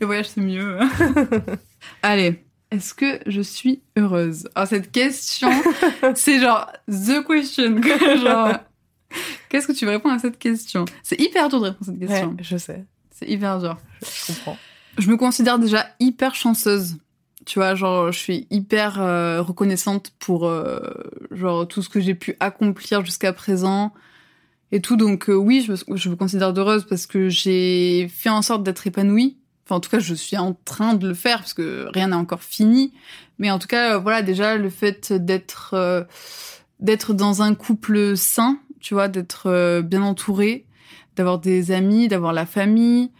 [0.00, 0.78] Le voyage, c'est mieux.
[2.02, 2.44] Allez.
[2.70, 4.48] Est-ce que je suis heureuse?
[4.54, 5.50] Alors, cette question,
[6.14, 7.80] c'est genre the question.
[7.82, 8.52] Genre,
[9.48, 10.84] qu'est-ce que tu veux répondre à cette question?
[11.02, 12.28] C'est hyper dur de répondre à cette question.
[12.28, 13.76] Ouais, je sais, C'est hyper dur.
[14.02, 14.56] je comprends.
[14.98, 16.98] Je me considère déjà hyper chanceuse.
[17.44, 20.78] Tu vois, genre, je suis hyper euh, reconnaissante pour euh,
[21.32, 23.92] genre tout ce que j'ai pu accomplir jusqu'à présent
[24.72, 24.96] et tout.
[24.96, 28.62] Donc euh, oui, je me, je me considère heureuse parce que j'ai fait en sorte
[28.62, 29.36] d'être épanouie.
[29.66, 32.16] Enfin, en tout cas, je suis en train de le faire parce que rien n'est
[32.16, 32.92] encore fini.
[33.38, 36.04] Mais en tout cas, euh, voilà, déjà le fait d'être euh,
[36.78, 40.66] d'être dans un couple sain, tu vois, d'être euh, bien entouré,
[41.16, 43.10] d'avoir des amis, d'avoir la famille,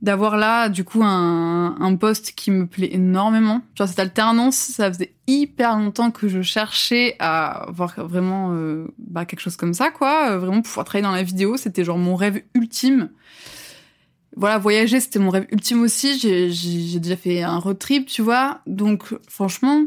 [0.00, 3.62] d'avoir là du coup un, un poste qui me plaît énormément.
[3.74, 9.24] Tu cette alternance, ça faisait hyper longtemps que je cherchais à avoir vraiment euh, bah,
[9.24, 10.30] quelque chose comme ça, quoi.
[10.30, 13.10] Euh, Vraiment pouvoir travailler dans la vidéo, c'était genre mon rêve ultime.
[14.36, 16.18] Voilà, voyager, c'était mon rêve ultime aussi.
[16.18, 18.60] J'ai déjà fait un road trip, tu vois.
[18.66, 19.84] Donc, franchement,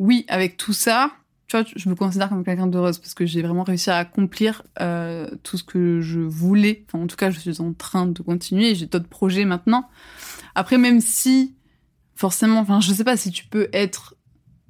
[0.00, 1.12] oui, avec tout ça,
[1.50, 4.62] tu vois, je me considère comme quelqu'un d'heureuse parce que j'ai vraiment réussi à accomplir
[4.80, 6.84] euh, tout ce que je voulais.
[6.86, 8.76] Enfin, en tout cas, je suis en train de continuer.
[8.76, 9.88] J'ai d'autres projets maintenant.
[10.54, 11.56] Après, même si,
[12.14, 14.14] forcément, enfin, je sais pas si tu peux être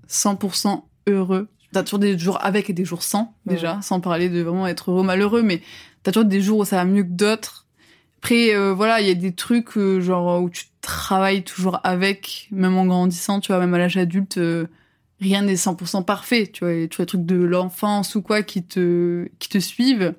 [0.08, 1.48] 100% heureux.
[1.72, 4.90] T'as toujours des jours avec et des jours sans, déjà, sans parler de vraiment être
[4.90, 5.60] heureux, malheureux, mais
[6.02, 7.66] t'as toujours des jours où ça va mieux que d'autres.
[8.22, 12.48] Après, euh, voilà, il y a des trucs, euh, genre, où tu travailles toujours avec,
[12.50, 14.40] même en grandissant, tu vois, même à l'âge adulte,
[15.20, 18.62] rien n'est 100% parfait, tu vois, a toujours des trucs de l'enfance ou quoi qui
[18.62, 20.14] te, qui te suivent.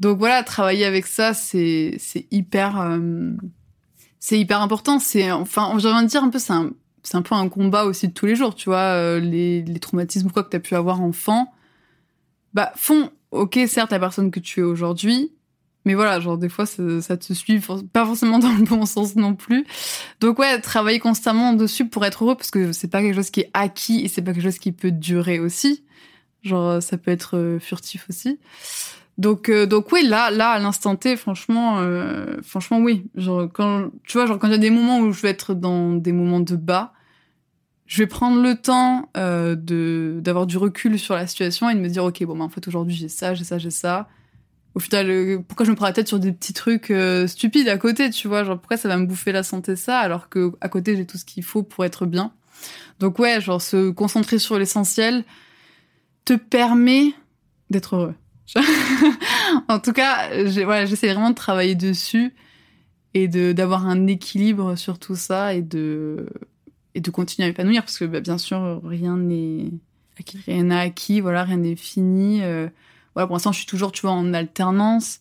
[0.00, 3.30] Donc voilà, travailler avec ça, c'est, c'est hyper, euh,
[4.18, 4.98] c'est hyper important.
[4.98, 7.84] C'est, enfin, j'ai envie de dire un peu, c'est un, c'est un peu un combat
[7.84, 10.60] aussi de tous les jours, tu vois, euh, les, les traumatismes ou quoi que t'as
[10.60, 11.52] pu avoir enfant,
[12.54, 15.32] bah, font, ok, certes, la personne que tu es aujourd'hui,
[15.84, 17.60] mais voilà, genre, des fois, ça, te suit,
[17.92, 19.66] pas forcément dans le bon sens non plus.
[20.20, 23.40] Donc ouais, travailler constamment dessus pour être heureux, parce que c'est pas quelque chose qui
[23.40, 25.84] est acquis et c'est pas quelque chose qui peut durer aussi.
[26.42, 28.38] Genre, ça peut être euh, furtif aussi.
[29.18, 33.10] Donc, euh, donc oui, là, là, à l'instant T, franchement, euh, franchement, oui.
[33.14, 35.54] Genre, quand, tu vois, genre, quand il y a des moments où je vais être
[35.54, 36.92] dans des moments de bas,
[37.86, 39.54] je vais prendre le temps euh,
[40.20, 42.66] d'avoir du recul sur la situation et de me dire, ok, bon, bah, en fait,
[42.66, 44.08] aujourd'hui, j'ai ça, j'ai ça, j'ai ça.
[44.74, 47.68] Au final, euh, pourquoi je me prends la tête sur des petits trucs euh, stupides
[47.68, 48.44] à côté, tu vois?
[48.44, 51.18] Genre, pourquoi ça va me bouffer la santé, ça, alors que à côté, j'ai tout
[51.18, 52.32] ce qu'il faut pour être bien?
[53.00, 55.24] Donc ouais, genre, se concentrer sur l'essentiel
[56.24, 57.12] te permet
[57.70, 58.14] d'être heureux.
[59.68, 62.34] en tout cas, j'essaie vraiment de travailler dessus
[63.14, 66.26] et de d'avoir un équilibre sur tout ça et de
[66.94, 69.70] et de continuer à m'épanouir parce que bah, bien sûr rien n'est
[70.46, 72.42] rien n'est acquis, rien n'est fini.
[72.42, 72.68] euh,
[73.14, 75.20] voilà, pour l'instant, je suis toujours, tu vois, en alternance.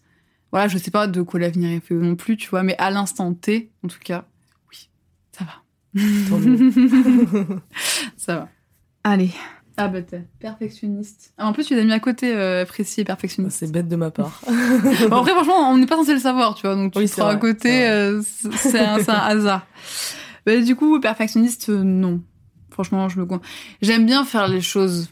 [0.52, 2.90] Voilà, je sais pas de quoi l'avenir est fait non plus, tu vois, mais à
[2.92, 4.26] l'instant T, en tout cas,
[4.70, 4.90] oui,
[5.32, 5.62] ça va.
[8.18, 8.50] Ça va.
[9.04, 9.32] Allez.
[9.78, 11.34] Ah bah t'es perfectionniste.
[11.38, 13.58] Ah, en plus, tu l'as mis à côté, euh, apprécié et perfectionniste.
[13.60, 14.42] C'est bête de ma part.
[15.10, 17.28] Bon, après, franchement, on n'est pas censé le savoir, tu vois, donc tu Oui, prends
[17.28, 19.66] à côté, euh, c'est un, hasard.
[20.46, 22.22] Bah, du coup, perfectionniste, euh, non.
[22.72, 23.28] Franchement, je me
[23.82, 25.10] J'aime bien faire les choses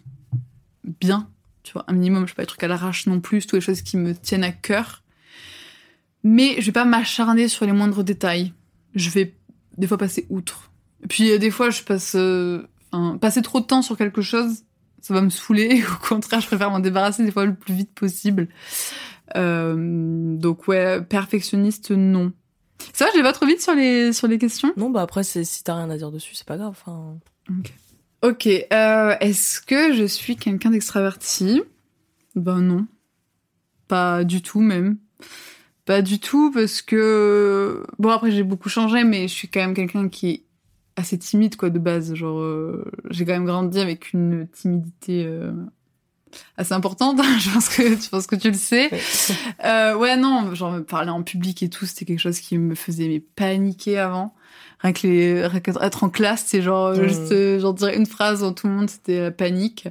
[1.00, 1.28] bien,
[1.70, 3.62] tu vois, un minimum, je fais pas des trucs à l'arrache non plus, toutes les
[3.62, 5.04] choses qui me tiennent à cœur.
[6.24, 8.54] Mais je vais pas m'acharner sur les moindres détails.
[8.96, 9.36] Je vais
[9.78, 10.72] des fois passer outre.
[11.04, 12.66] Et puis, euh, des fois, je passe, euh,
[13.22, 14.64] passer trop de temps sur quelque chose,
[15.00, 15.84] ça va me saouler.
[15.94, 18.48] Au contraire, je préfère m'en débarrasser des fois le plus vite possible.
[19.38, 22.34] Euh, donc ouais, perfectionniste, non.
[22.94, 24.74] Ça va, je vais pas trop vite sur les, sur les questions?
[24.76, 26.72] Non, bah après, si t'as rien à dire dessus, c'est pas grave.
[26.72, 27.20] Enfin,
[28.22, 31.62] Ok, euh, est-ce que je suis quelqu'un d'extraverti?
[32.36, 32.86] Ben non.
[33.88, 34.98] Pas du tout même.
[35.86, 37.84] Pas du tout parce que...
[37.98, 40.44] Bon après j'ai beaucoup changé mais je suis quand même quelqu'un qui est
[40.98, 42.14] assez timide quoi de base.
[42.14, 45.54] Genre euh, j'ai quand même grandi avec une timidité euh,
[46.58, 47.20] assez importante.
[47.40, 48.92] je pense que tu penses que tu le sais.
[48.92, 49.00] ouais.
[49.66, 52.76] Euh, ouais, non, genre me parler en public et tout, c'était quelque chose qui me
[52.76, 54.36] faisait mais, paniquer avant.
[54.82, 57.04] Rien que, les, rien que être en classe, c'est genre Mhm.
[57.08, 59.88] juste euh, genre dire une phrase dans tout le monde, c'était la panique.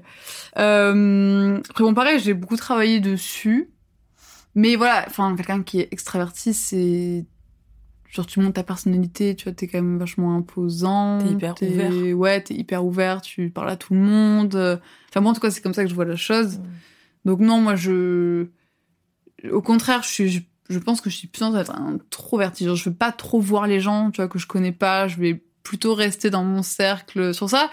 [0.57, 3.71] Euh, après bon, pareil, j'ai beaucoup travaillé dessus,
[4.55, 7.27] mais voilà, enfin quelqu'un qui est extraverti, c'est
[8.11, 11.19] genre tu montes ta personnalité, tu vois, t'es quand même vachement imposant.
[11.19, 12.17] T'es hyper ouvert.
[12.17, 14.81] Ouais, t'es hyper ouvert, tu parles à tout le monde.
[15.11, 16.59] Enfin moi en tout cas c'est comme ça que je vois la chose.
[16.59, 16.63] Mm.
[17.27, 18.47] Donc non, moi je,
[19.53, 22.65] au contraire, je suis, je, pense que je suis à être introvertie.
[22.65, 25.09] Genre, je veux pas trop voir les gens, tu vois, que je connais pas.
[25.09, 27.71] Je vais plutôt rester dans mon cercle sur ça.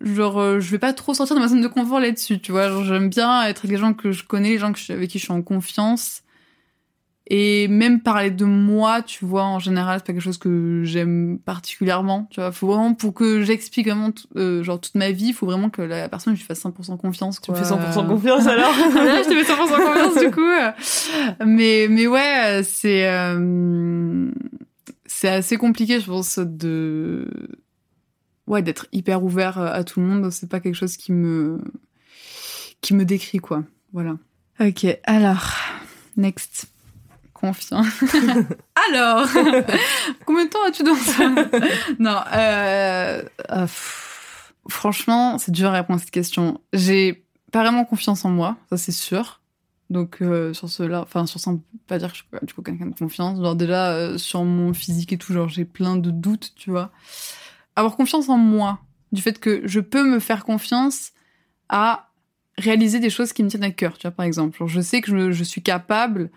[0.00, 2.82] Genre, euh, je vais pas trop sortir de ma zone de confort là-dessus, tu vois.
[2.84, 5.32] J'aime bien être avec les gens que je connais, les gens avec qui je suis
[5.32, 6.21] en confiance.
[7.28, 11.38] Et même parler de moi, tu vois, en général, c'est pas quelque chose que j'aime
[11.38, 12.26] particulièrement.
[12.30, 15.46] Tu vois, faut vraiment, pour que j'explique vraiment, euh, genre, toute ma vie, il faut
[15.46, 17.40] vraiment que la personne lui fasse 100% confiance.
[17.40, 21.46] Tu me fais 100% confiance alors Je te fais 100% confiance du coup.
[21.46, 24.30] Mais, mais ouais, c'est, euh,
[25.06, 27.28] c'est assez compliqué, je pense, de,
[28.48, 30.30] ouais, d'être hyper ouvert à tout le monde.
[30.32, 31.60] C'est pas quelque chose qui me,
[32.80, 33.62] qui me décrit, quoi.
[33.92, 34.16] Voilà.
[34.60, 35.54] Ok, alors,
[36.16, 36.71] next
[37.42, 37.82] confiant.
[38.88, 39.26] Alors,
[40.24, 41.28] combien de temps as-tu dans ça
[41.98, 43.66] Non, euh, euh,
[44.68, 46.60] franchement, c'est dur à répondre à cette question.
[46.72, 49.40] J'ai pas vraiment confiance en moi, ça c'est sûr.
[49.90, 52.54] Donc euh, sur cela, enfin sur ça, on peut pas dire que je suis du
[52.54, 53.38] coup quelqu'un de confiance.
[53.38, 56.92] Genre déjà sur mon physique et tout, genre j'ai plein de doutes, tu vois.
[57.76, 58.78] Avoir confiance en moi,
[59.10, 61.12] du fait que je peux me faire confiance
[61.68, 62.08] à
[62.56, 64.56] réaliser des choses qui me tiennent à cœur, tu vois par exemple.
[64.56, 66.30] Genre, je sais que je suis capable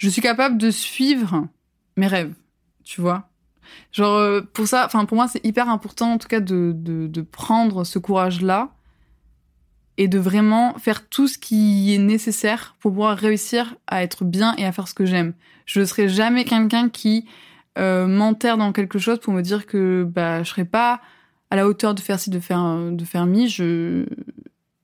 [0.00, 1.46] je suis capable de suivre
[1.98, 2.32] mes rêves,
[2.84, 3.28] tu vois.
[3.92, 7.06] Genre, euh, pour ça, enfin, pour moi, c'est hyper important, en tout cas, de, de,
[7.06, 8.70] de prendre ce courage-là
[9.98, 14.54] et de vraiment faire tout ce qui est nécessaire pour pouvoir réussir à être bien
[14.56, 15.34] et à faire ce que j'aime.
[15.66, 17.26] Je ne serai jamais quelqu'un qui
[17.76, 21.02] euh, m'enterre dans quelque chose pour me dire que bah, je serai pas
[21.50, 23.50] à la hauteur de faire ci, de faire, de faire mi.
[23.50, 24.06] Je...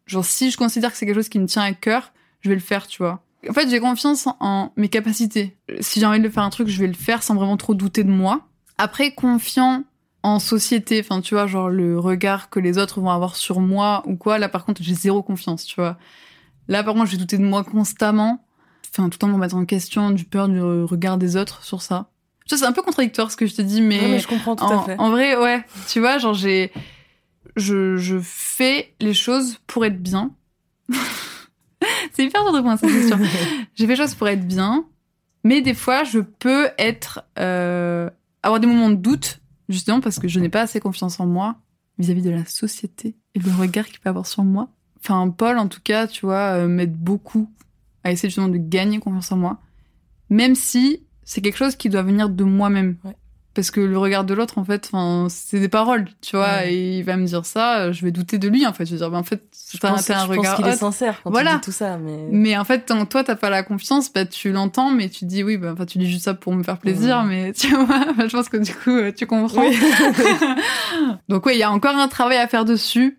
[0.05, 2.55] Genre, si je considère que c'est quelque chose qui me tient à cœur, je vais
[2.55, 3.23] le faire, tu vois.
[3.49, 5.57] En fait, j'ai confiance en mes capacités.
[5.81, 8.05] Si j'ai envie de faire un truc, je vais le faire sans vraiment trop douter
[8.05, 8.49] de moi.
[8.79, 9.85] Après, confiant
[10.23, 14.03] en société, enfin, tu vois, genre le regard que les autres vont avoir sur moi
[14.07, 15.97] ou quoi, là, par contre, j'ai zéro confiance, tu vois.
[16.67, 18.45] Là, par contre, je vais douter de moi constamment.
[18.91, 21.83] Enfin, tout le temps me mettre en question, du peur du regard des autres sur
[21.83, 22.11] ça.
[22.47, 24.01] Ça, c'est un peu contradictoire ce que je te dis, mais.
[24.01, 24.97] mais je comprends tout en, à fait.
[24.99, 25.65] En vrai, ouais.
[25.89, 26.73] Tu vois, genre, j'ai.
[27.57, 30.33] Je, je fais les choses pour être bien.
[32.17, 33.19] c'est hyper dur de question.
[33.75, 34.87] J'ai fait choses pour être bien,
[35.45, 38.09] mais des fois, je peux être euh,
[38.43, 41.57] avoir des moments de doute, justement parce que je n'ai pas assez confiance en moi
[41.99, 44.71] vis-à-vis de la société et le regard qu'il peut avoir sur moi.
[44.99, 47.51] Enfin, Paul, en tout cas, tu vois, euh, m'aide beaucoup
[48.03, 49.61] à essayer justement de gagner confiance en moi,
[50.31, 52.97] même si c'est quelque chose qui doit venir de moi-même.
[53.05, 53.17] Ouais
[53.57, 54.93] parce que le regard de l'autre en fait
[55.31, 58.49] c'est des paroles tu vois et il va me dire ça je vais douter de
[58.49, 58.85] lui en fait.
[58.85, 61.31] Je vais dire ben en fait c'est un, un regard pense qu'il est sincère quand
[61.31, 61.59] voilà.
[61.65, 65.09] tout ça mais mais en fait toi t'as pas la confiance bah tu l'entends mais
[65.09, 67.75] tu dis oui bah enfin tu dis juste ça pour me faire plaisir mais tu
[67.75, 69.65] vois je pense que du coup tu comprends.
[71.31, 73.19] Donc oui il y a encore un travail à faire dessus.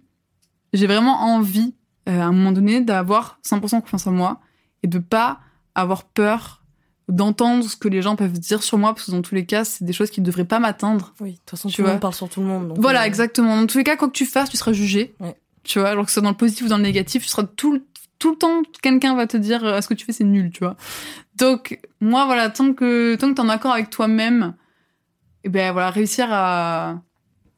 [0.72, 1.74] J'ai vraiment envie
[2.08, 4.40] euh, à un moment donné d'avoir 100% confiance en moi
[4.84, 5.40] et de pas
[5.74, 6.64] avoir peur
[7.08, 9.64] d'entendre ce que les gens peuvent dire sur moi, parce que dans tous les cas,
[9.64, 11.14] c'est des choses qui ne devraient pas m'atteindre.
[11.22, 12.70] Oui, de toute façon, tu tout le monde parle sur tout le monde.
[12.70, 13.06] Donc voilà, euh...
[13.06, 13.56] exactement.
[13.56, 15.16] Dans tous les cas, quoi que tu fasses, tu seras jugé.
[15.20, 15.36] Ouais.
[15.64, 17.44] Tu vois, alors que ce soit dans le positif ou dans le négatif, tu seras
[17.44, 17.86] tout le,
[18.20, 20.60] tout le temps, quelqu'un va te dire, euh, ce que tu fais, c'est nul, tu
[20.60, 20.76] vois.
[21.36, 24.56] Donc, moi, voilà, tant que, tant que t'es en accord avec toi-même,
[25.44, 27.02] et eh ben voilà, réussir à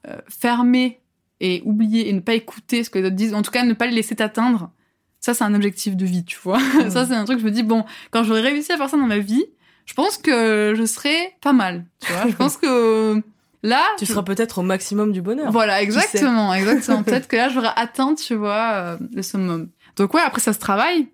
[0.07, 1.01] euh, fermer
[1.39, 3.73] et oublier et ne pas écouter ce que les autres disent, en tout cas, ne
[3.73, 4.71] pas les laisser t'atteindre,
[5.19, 6.59] ça, c'est un objectif de vie, tu vois.
[6.59, 6.89] Mmh.
[6.91, 9.05] ça, c'est un truc, je me dis, bon, quand j'aurais réussi à faire ça dans
[9.05, 9.45] ma vie,
[9.85, 12.27] je pense que je serais pas mal, tu vois.
[12.29, 13.21] je pense que
[13.63, 13.83] là...
[13.97, 15.51] Tu seras peut-être au maximum du bonheur.
[15.51, 17.03] Voilà, exactement, exactement.
[17.03, 19.69] peut-être que là, j'aurais atteint, tu vois, euh, le summum.
[19.95, 21.07] Donc ouais, après, ça se travaille.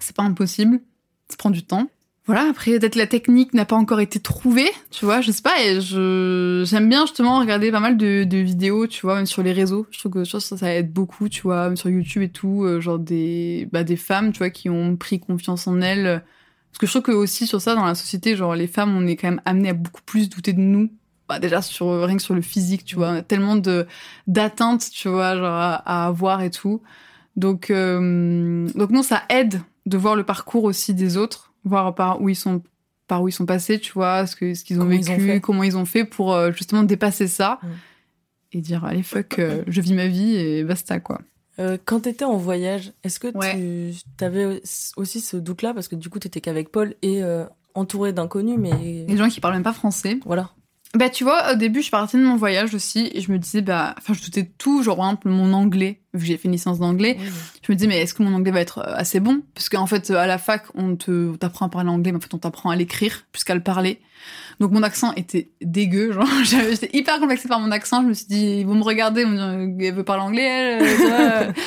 [0.00, 0.80] C'est pas impossible.
[1.28, 1.88] Ça prend du temps
[2.26, 5.60] voilà après peut-être la technique n'a pas encore été trouvée tu vois je sais pas
[5.62, 9.42] et je j'aime bien justement regarder pas mal de, de vidéos tu vois même sur
[9.42, 9.86] les réseaux.
[9.90, 12.80] Je trouve que ça ça aide beaucoup tu vois même sur YouTube et tout euh,
[12.80, 16.24] genre des bah des femmes tu vois qui ont pris confiance en elles.
[16.70, 19.06] Parce que je trouve que aussi sur ça dans la société genre les femmes on
[19.06, 20.90] est quand même amené à beaucoup plus douter de nous.
[21.28, 23.10] Bah déjà sur rien que sur le physique tu vois.
[23.10, 23.86] On a tellement de
[24.26, 26.80] d'attentes tu vois genre à, à, avoir et tout.
[27.36, 32.20] Donc euh, donc non ça aide de voir le parcours aussi des autres voir par
[32.20, 32.62] où ils sont
[33.06, 35.30] par où ils sont passés, tu vois, ce que ce qu'ils ont comment vécu, ils
[35.36, 37.68] ont comment ils ont fait pour euh, justement dépasser ça Mm.
[38.52, 41.20] et dire allez fuck, euh, je vis ma vie et basta quoi.
[41.60, 43.92] Euh, quand t'étais en voyage, est-ce que Ouais.
[44.18, 44.60] tu avais
[44.96, 45.72] aussi ce doute-là?
[45.74, 47.20] Parce que du coup t'étais qu'avec Paul et
[47.74, 50.18] entouré d'inconnus, mais Les gens qui parlent même pas français.
[50.24, 50.50] voilà.
[50.94, 53.62] Bah tu vois, au début je partais de mon voyage aussi et je me disais
[53.62, 56.46] bah, enfin je doutais de tout, genre par exemple mon anglais, vu que j'ai fait
[56.46, 57.18] une licence d'anglais,
[57.62, 59.42] je me disais mais est-ce que mon anglais va être euh, assez bon?
[59.54, 62.32] Parce qu'en fait à la fac on te t'apprend à parler anglais, mais en fait
[62.32, 64.00] on t'apprend à l'écrire plus qu'à le parler.
[64.60, 68.02] Donc mon accent était dégueu, genre j'étais hyper complexée par mon accent.
[68.02, 70.22] Je me suis dit ils vont me regarder, ils vont me dire elle veut parler
[70.22, 70.42] anglais.
[70.42, 71.52] Elle, euh.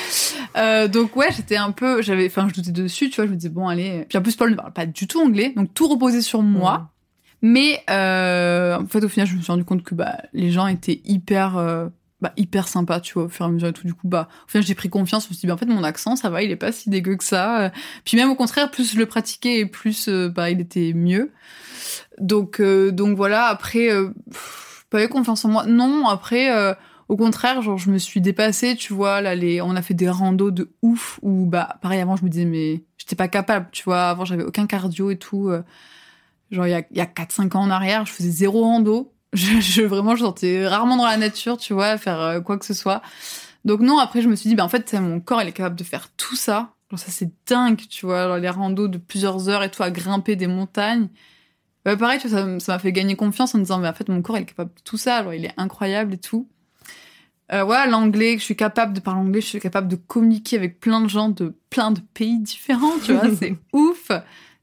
[0.56, 3.26] Euh, donc ouais j'étais un peu, j'avais, enfin je doutais dessus, tu vois.
[3.26, 4.06] Je me disais bon allez.
[4.10, 6.90] Puis en plus Paul ne parle pas du tout anglais, donc tout reposait sur moi.
[7.42, 10.68] Mais euh, en fait, au final, je me suis rendu compte que bah, les gens
[10.68, 11.88] étaient hyper euh,
[12.22, 13.86] bah, hyper sympa, tu vois, au fur et à mesure et tout.
[13.86, 15.26] Du coup, bah, au final, j'ai pris confiance.
[15.26, 16.90] Je me suis dit, bah, en fait, mon accent, ça va, il est pas si
[16.90, 17.72] dégueu que ça.
[18.06, 21.32] Puis même au contraire, plus je le pratiquais, plus, euh, bah, il était mieux.
[22.20, 23.46] Donc, euh, donc voilà.
[23.46, 24.10] Après, euh,
[24.90, 25.66] pas eu confiance en moi.
[25.68, 26.50] Non, après,
[27.08, 29.22] au contraire, genre, je me suis dépassée, tu vois.
[29.22, 31.20] Là, les, on a fait des randos de ouf.
[31.22, 34.10] Où, bah, pareil, avant, je me disais, mais j'étais pas capable, tu vois.
[34.10, 35.50] Avant, j'avais aucun cardio et tout.
[35.50, 35.62] euh.
[36.52, 39.14] Genre, il y a, y a 4-5 ans en arrière, je faisais zéro rando.
[39.34, 42.66] Je, je vraiment, je sortais rarement dans la nature, tu vois, faire euh, quoi que
[42.66, 43.02] ce soit.
[43.66, 45.76] Donc non, après, je me suis dit, bah, en fait, mon corps, il est capable
[45.76, 46.74] de faire tout ça.
[46.90, 48.30] Genre, ça, c'est dingue, tu vois.
[48.30, 51.10] Genre, les randos de plusieurs heures et tout, à grimper des montagnes.
[51.84, 54.08] Bah, pareil, tu vois, ça m'a fait gagner confiance en me disant, mais en fait,
[54.08, 55.22] mon corps, il est capable de tout ça.
[55.24, 56.48] Genre, il est incroyable et tout.
[57.54, 60.80] Euh, voilà, l'anglais, je suis capable de parler anglais, je suis capable de communiquer avec
[60.80, 64.12] plein de gens de plein de pays différents, tu vois, c'est ouf,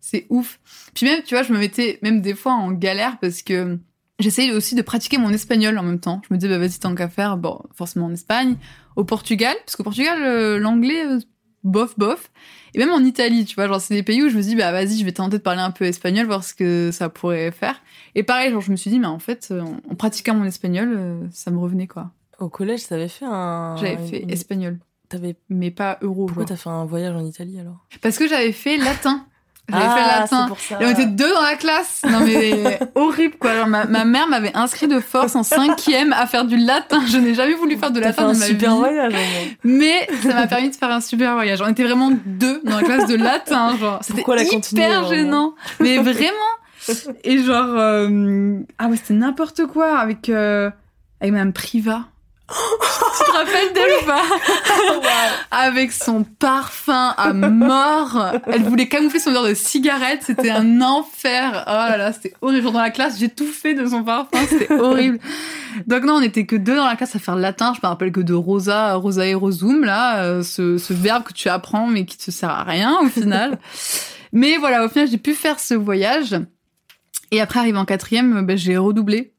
[0.05, 0.61] c'est ouf.
[0.95, 3.79] Puis même, tu vois, je me mettais même des fois en galère parce que
[4.19, 6.21] j'essayais aussi de pratiquer mon espagnol en même temps.
[6.29, 8.57] Je me disais, bah vas-y, tant qu'à faire, bon, forcément en Espagne,
[8.97, 11.19] au Portugal, parce qu'au Portugal, euh, l'anglais, euh,
[11.65, 12.31] bof, bof.
[12.75, 14.73] Et même en Italie, tu vois, genre, c'est des pays où je me dis, bah
[14.73, 17.81] vas-y, je vais tenter de parler un peu espagnol, voir ce que ça pourrait faire.
[18.15, 20.45] Et pareil, genre, je me suis dit, mais en fait, euh, en, en pratiquant mon
[20.45, 22.11] espagnol, euh, ça me revenait, quoi.
[22.41, 23.77] Au collège, t'avais fait un.
[23.77, 25.37] J'avais fait une- espagnol, T'avais.
[25.49, 26.27] mais pas euro.
[26.27, 27.87] Pourquoi t'as fait un voyage en Italie alors?
[28.03, 29.25] Parce que j'avais fait latin.
[29.71, 30.43] J'avais Ah, fait latin.
[30.43, 30.79] c'est pour ça.
[30.83, 32.03] Et on était deux dans la classe.
[32.11, 33.51] Non mais horrible quoi.
[33.53, 37.01] Alors, ma, ma mère m'avait inscrit de force en cinquième à faire du latin.
[37.09, 38.79] Je n'ai jamais voulu faire de T'as fait latin un de ma super vie.
[38.79, 39.15] voyage.
[39.65, 41.63] Mais ça m'a permis de faire un super voyage.
[41.63, 43.77] On était vraiment deux dans la classe de latin.
[43.79, 45.55] Genre, c'était hyper gênant.
[45.81, 46.29] Mais vraiment.
[47.25, 50.71] Et genre, euh, ah ouais, c'était n'importe quoi avec euh,
[51.23, 52.03] avec Mme Priva.
[52.49, 54.11] Tu te rappelles d'elle ou
[55.51, 58.33] Avec son parfum à mort.
[58.47, 60.21] Elle voulait camoufler son odeur de cigarette.
[60.23, 61.65] C'était un enfer.
[61.67, 62.71] Oh là là, c'était horrible.
[62.71, 64.39] Dans la classe, j'ai tout fait de son parfum.
[64.49, 65.19] C'était horrible.
[65.87, 67.73] Donc non, on était que deux dans la classe à faire le latin.
[67.75, 71.33] Je me rappelle que de Rosa, Rosa et Rosum, là, euh, ce, ce verbe que
[71.33, 73.59] tu apprends mais qui te sert à rien au final.
[74.33, 76.37] mais voilà, au final, j'ai pu faire ce voyage.
[77.31, 79.34] Et après, arrivé en quatrième, ben, j'ai redoublé.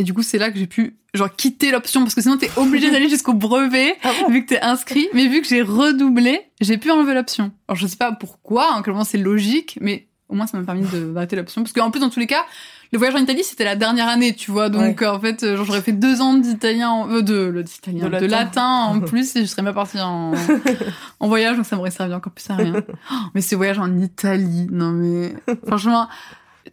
[0.00, 2.50] Et du coup, c'est là que j'ai pu genre quitter l'option parce que sinon t'es
[2.56, 5.08] obligé d'aller jusqu'au brevet Ah bon vu que t'es inscrit.
[5.12, 7.52] Mais vu que j'ai redoublé, j'ai pu enlever l'option.
[7.68, 10.64] Alors je sais pas pourquoi, en quel moment c'est logique, mais au moins ça m'a
[10.64, 12.44] permis de- d'arrêter l'option parce qu'en plus dans tous les cas,
[12.92, 14.68] le voyage en Italie c'était la dernière année, tu vois.
[14.70, 15.06] Donc Ouais.
[15.06, 17.62] en fait, genre, j'aurais fait deux ans d'italien, en- euh, de, De
[18.08, 18.26] de, latin.
[18.28, 18.64] latin.
[18.88, 20.32] en plus et je serais pas partie en,
[21.20, 22.72] en voyage, donc ça m'aurait servi encore plus à rien.
[23.12, 25.34] Oh, mais ce voyage en Italie, non mais
[25.66, 26.08] franchement,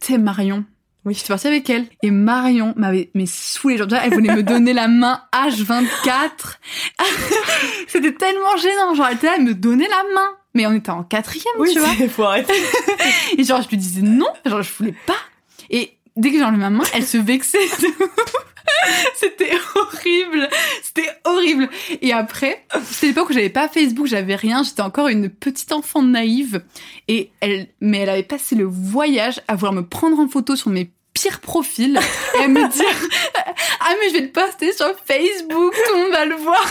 [0.00, 0.64] tu sais Marion.
[1.04, 1.14] Oui.
[1.14, 3.78] J'étais partie avec elle et Marion m'avait mais saoulée.
[3.78, 6.58] Genre déjà, elle voulait me donner la main H24.
[7.88, 8.94] C'était tellement gênant.
[8.94, 10.28] Genre elle était là, elle me donnait la main.
[10.54, 12.08] Mais on était en quatrième, Oui, tu vois.
[12.08, 12.52] faut arrêter.
[13.36, 14.28] Et genre je lui disais non.
[14.44, 15.16] Genre je voulais pas.
[15.70, 17.58] Et dès que j'ai enlevé ma main, elle se vexait.
[19.16, 20.48] C'était horrible.
[20.82, 21.68] C'était horrible.
[22.00, 24.62] Et après, c'était l'époque où j'avais pas Facebook, j'avais rien.
[24.62, 26.62] J'étais encore une petite enfant naïve.
[27.08, 30.70] Et elle, mais elle avait passé le voyage à vouloir me prendre en photo sur
[30.70, 30.90] mes
[31.20, 31.98] pires profils
[32.38, 33.08] et à me dire
[33.80, 36.64] ah mais je vais le poster sur Facebook tout le monde va le voir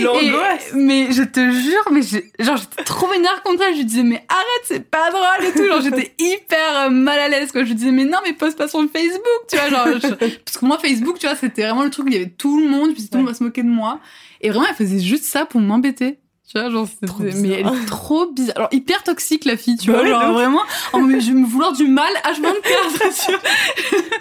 [0.00, 0.72] L'angoisse.
[0.74, 3.74] mais je te jure, mais j'ai- genre j'étais trop énervée contre elle.
[3.74, 5.64] Je lui disais mais arrête, c'est pas drôle et tout.
[5.66, 7.62] Genre j'étais hyper euh, mal à l'aise quoi.
[7.62, 10.58] Je lui disais mais non mais poste pas sur Facebook, tu vois genre je- parce
[10.58, 12.68] que moi Facebook, tu vois, c'était vraiment le truc où il y avait tout le
[12.68, 14.00] monde, puis tout le monde va se moquer de moi.
[14.40, 16.18] Et vraiment elle faisait juste ça pour m'embêter.
[16.46, 18.52] Tu vois, genre, Trop mais elle est trop bizarre.
[18.56, 20.02] Alors, hyper toxique, la fille, tu Bah vois.
[20.04, 20.60] ouais, genre, vraiment,
[20.92, 23.40] oh, mais je vais me vouloir du mal H24, tu vois.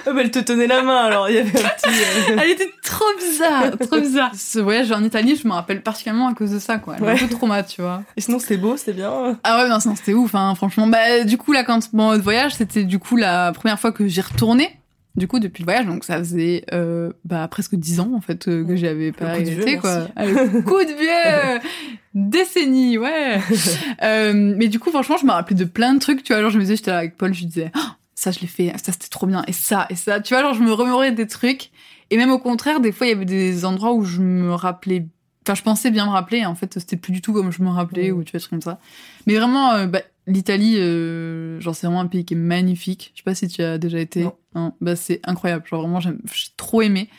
[0.08, 1.90] Ah bah, elle te tenait la main alors, il y avait un petit.
[2.32, 4.32] euh, Elle était trop bizarre, trop bizarre.
[4.38, 6.96] Ce voyage en Italie, je me rappelle particulièrement à cause de ça, quoi.
[6.98, 7.12] Elle Ouais.
[7.12, 8.04] un peu trauma, tu vois.
[8.16, 9.38] Et sinon, c'était beau, c'était bien.
[9.44, 10.88] Ah ouais, non, sinon, c'était ouf, hein, franchement.
[10.88, 14.22] Bah, du coup, là, quand mon voyage, c'était du coup la première fois que j'y
[14.22, 14.80] retournais.
[15.16, 18.48] Du coup, depuis le voyage, donc ça faisait euh, bah, presque dix ans, en fait,
[18.48, 20.08] euh, que j'avais pas été, quoi.
[20.16, 21.62] Ah, coup de vieux
[22.16, 23.40] Décennie, ouais
[24.04, 26.42] euh, Mais du coup, franchement, je me rappelais de plein de trucs, tu vois.
[26.42, 27.80] Genre, je me disais, j'étais là avec Paul, je disais, Oh,
[28.16, 30.20] ça, je l'ai fait, ça, c'était trop bien, et ça, et ça.
[30.20, 31.70] Tu vois, genre, je me remémorais des trucs.
[32.10, 35.08] Et même au contraire, des fois, il y avait des endroits où je me rappelais
[35.46, 37.62] Enfin, je pensais bien me rappeler, et en fait, c'était plus du tout comme je
[37.62, 38.16] me rappelais, Mm.
[38.18, 38.80] ou tu vois, des trucs comme ça.
[39.28, 43.12] Mais vraiment, euh, bah, l'Italie, euh, genre, c'est vraiment un pays qui est magnifique.
[43.14, 44.28] Je sais pas si tu as déjà été.
[44.56, 44.74] Non.
[44.82, 45.66] bah, c'est incroyable.
[45.68, 46.14] Genre, vraiment, j'ai
[46.58, 47.10] trop aimé.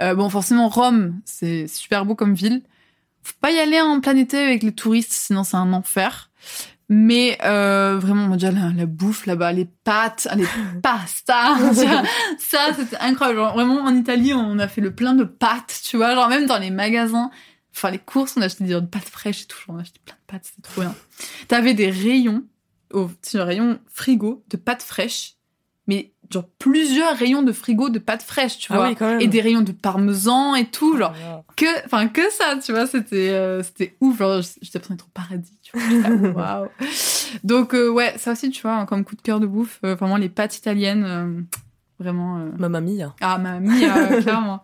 [0.00, 2.62] Euh, bon, forcément, Rome, c'est super beau comme ville.
[3.22, 6.30] Faut pas y aller en plein été avec les touristes, sinon c'est un enfer.
[6.88, 10.46] Mais euh, vraiment, déjà, la, la bouffe là-bas, les pâtes, les
[10.82, 11.74] pastas,
[12.38, 13.40] ça, c'était incroyable.
[13.40, 16.14] Genre, vraiment, en Italie, on a fait le plein de pâtes, tu vois.
[16.14, 17.30] Genre, même dans les magasins,
[17.74, 19.58] enfin, les courses, on a acheté des pâtes fraîches et tout.
[19.68, 20.94] On a acheté plein de pâtes, c'était trop bien.
[21.48, 22.44] T'avais des rayons,
[22.92, 25.34] au petit rayon frigo, de pâtes fraîches.
[25.86, 28.88] Mais genre plusieurs rayons de frigo de pâtes fraîches, tu Ah vois.
[28.88, 29.20] oui, quand même.
[29.22, 31.44] Et des rayons de parmesan et tout, genre Voilà.
[31.56, 35.10] que enfin que ça tu vois c'était euh, c'était ouf genre j'étais l'impression d'être au
[35.14, 36.68] paradis tu vois waouh
[37.44, 40.18] donc euh, ouais ça aussi tu vois comme coup de cœur de bouffe euh, vraiment
[40.18, 41.46] les pâtes italiennes
[41.98, 43.14] vraiment euh, Mamma mia.
[43.20, 44.62] ah ma mia clairement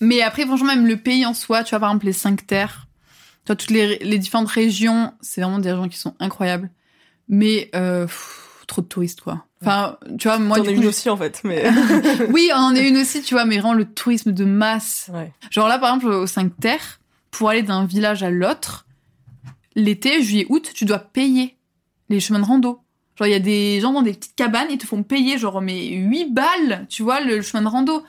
[0.00, 2.86] mais après franchement même le pays en soi tu vois par exemple les cinq terres
[3.44, 6.70] tu vois toutes les, les différentes régions c'est vraiment des régions qui sont incroyables
[7.28, 10.88] mais euh, pff, trop de touristes quoi enfin tu vois moi T'en es une je-
[10.88, 11.64] aussi en fait, mais.
[12.30, 15.32] oui on en est une aussi tu vois mais vraiment le tourisme de masse ouais.
[15.50, 18.86] Genre là, par exemple, aux 5 terres, pour aller d'un village à l'autre,
[19.74, 21.56] l'été, juillet, août, tu dois payer
[22.08, 22.80] les chemins de rando.
[23.16, 25.60] Genre, il y a des gens dans des petites cabanes, ils te font payer, genre,
[25.62, 28.02] mais 8 balles, tu vois, le chemin de rando.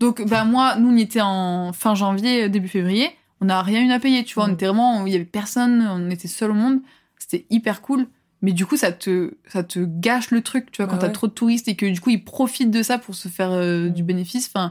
[0.00, 3.82] Donc, bah, moi, nous, on y était en fin janvier, début février, on n'a rien
[3.86, 6.50] eu à payer, tu vois, on était vraiment, il y avait personne, on était seul
[6.50, 6.80] au monde,
[7.18, 8.06] c'était hyper cool.
[8.40, 11.06] Mais du coup, ça te, ça te gâche le truc, tu vois, quand Ah t'as
[11.08, 11.12] ouais.
[11.12, 13.88] trop de touristes et que du coup, ils profitent de ça pour se faire euh,
[13.88, 14.48] du bénéfice.
[14.54, 14.70] Enfin, euh,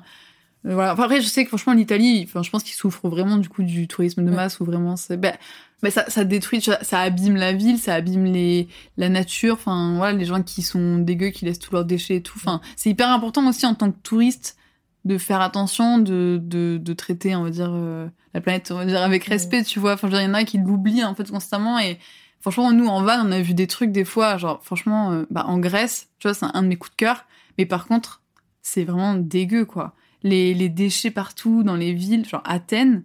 [0.64, 0.94] voilà.
[0.94, 3.64] Enfin, après, je sais que franchement, l'Italie, enfin, je pense qu'ils souffrent vraiment du coup
[3.64, 4.36] du tourisme de Ouais.
[4.36, 5.36] masse où vraiment c'est, ben,
[5.82, 9.54] ben, ça, ça détruit, ça, ça abîme la ville, ça abîme les, la nature.
[9.56, 12.38] Enfin, voilà, les gens qui sont dégueux, qui laissent tous leurs déchets et tout.
[12.38, 14.58] Enfin, c'est hyper important aussi en tant que touriste
[15.06, 18.86] de faire attention, de, de, de traiter, on va dire, euh, la planète, on va
[18.86, 19.34] dire, avec Ouais.
[19.36, 19.94] respect, tu vois.
[19.94, 21.98] Enfin, je veux dire, il y en a qui l'oublient, en fait, constamment et,
[22.40, 25.46] Franchement, nous, en van, on a vu des trucs des fois, genre, franchement, euh, bah,
[25.48, 27.26] en Grèce, tu vois, c'est un de mes coups de cœur.
[27.58, 28.22] Mais par contre,
[28.62, 29.96] c'est vraiment dégueu, quoi.
[30.24, 33.04] Les, les déchets partout dans les villes, genre Athènes,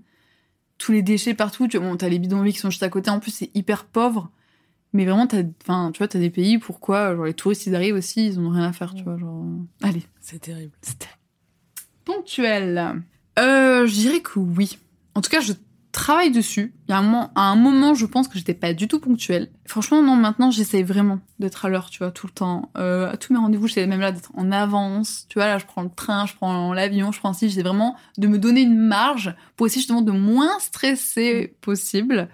[0.78, 1.68] tous les déchets partout.
[1.68, 3.10] Tu vois, bon, t'as les bidonvilles qui sont juste à côté.
[3.10, 4.30] En plus, c'est hyper pauvre.
[4.94, 7.94] Mais vraiment, t'as, enfin, tu vois, t'as des pays, pourquoi, genre, les touristes, ils arrivent
[7.94, 9.42] aussi, ils ont rien à faire, tu vois, genre.
[9.44, 10.72] euh, Allez, C'est terrible.
[10.82, 11.06] c'était
[12.04, 13.02] ponctuel.
[13.38, 14.78] Euh, je dirais que oui.
[15.14, 15.52] En tout cas, je
[15.93, 16.74] travaille dessus.
[16.88, 18.99] Il y a un moment, à un moment, je pense que j'étais pas du tout
[18.99, 19.51] ponctuelle.
[19.66, 22.70] Franchement, non, maintenant, j'essaye vraiment d'être à l'heure, tu vois, tout le temps.
[22.76, 25.26] Euh, à tous mes rendez-vous, j'essaie même là d'être en avance.
[25.28, 27.49] Tu vois, là, je prends le train, je prends l'avion, je prends ci.
[27.49, 32.28] J'essaie vraiment de me donner une marge pour essayer justement de moins stresser possible.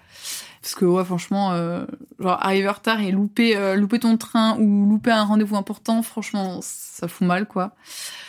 [0.62, 1.84] Parce que, ouais, franchement, euh,
[2.20, 6.02] genre, arriver en retard et louper, euh, louper ton train ou louper un rendez-vous important,
[6.02, 7.74] franchement, ça fout mal, quoi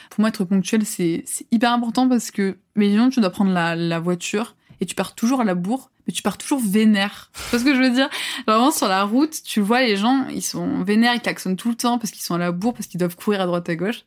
[0.10, 3.76] pour moi, être ponctuel, c'est hyper important parce que, mais disons, tu dois prendre la,
[3.76, 7.32] la voiture et tu pars toujours à la bourre, mais tu pars toujours vénère.
[7.34, 8.10] Tu vois ce que je veux dire?
[8.48, 11.76] Vraiment, sur la route, tu vois les gens, ils sont vénères, ils klaxonnent tout le
[11.76, 14.06] temps parce qu'ils sont à la bourre, parce qu'ils doivent courir à droite à gauche.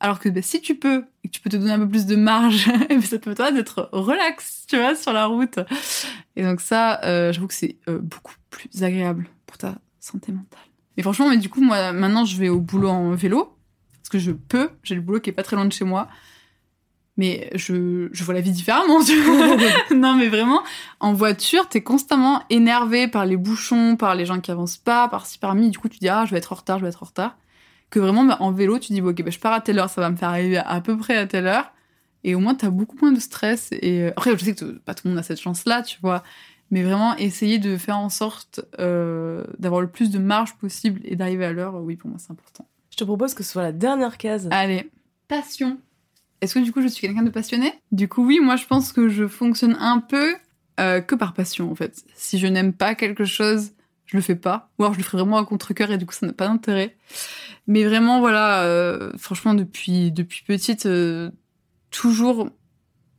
[0.00, 2.06] Alors que bah, si tu peux, et que tu peux te donner un peu plus
[2.06, 5.60] de marge, eh ben, ça te permet d'être relax, tu vois, sur la route.
[6.34, 10.58] Et donc ça, euh, j'avoue que c'est euh, beaucoup plus agréable pour ta santé mentale.
[10.96, 13.56] Mais franchement, mais du coup, moi, maintenant, je vais au boulot en vélo
[14.02, 14.70] parce que je peux.
[14.82, 16.08] J'ai le boulot qui est pas très loin de chez moi.
[17.18, 19.56] Mais je, je vois la vie différemment, tu vois.
[19.94, 20.62] non, mais vraiment,
[20.98, 25.26] en voiture, t'es constamment énervé par les bouchons, par les gens qui avancent pas, par
[25.26, 25.70] ci, par mi.
[25.70, 27.36] Du coup, tu dis, ah, je vais être en retard, je vais être en retard.
[27.90, 29.90] Que vraiment, bah, en vélo, tu dis, bon, ok, bah, je pars à telle heure,
[29.90, 31.72] ça va me faire arriver à, peu près à telle heure.
[32.24, 33.68] Et au moins, t'as beaucoup moins de stress.
[33.72, 36.22] Et euh, après, je sais que pas tout le monde a cette chance-là, tu vois.
[36.70, 41.16] Mais vraiment, essayer de faire en sorte euh, d'avoir le plus de marge possible et
[41.16, 42.66] d'arriver à l'heure, oui, pour moi, c'est important.
[42.90, 44.48] Je te propose que ce soit la dernière case.
[44.50, 44.90] Allez,
[45.28, 45.78] passion.
[46.42, 47.72] Est-ce que du coup je suis quelqu'un de passionné?
[47.92, 50.34] Du coup oui, moi je pense que je fonctionne un peu
[50.80, 52.04] euh, que par passion en fait.
[52.16, 53.70] Si je n'aime pas quelque chose,
[54.06, 54.68] je le fais pas.
[54.76, 56.96] Ou alors je le ferai vraiment à contre-cœur et du coup ça n'a pas d'intérêt.
[57.68, 61.30] Mais vraiment voilà, euh, franchement depuis depuis petite, euh,
[61.92, 62.50] toujours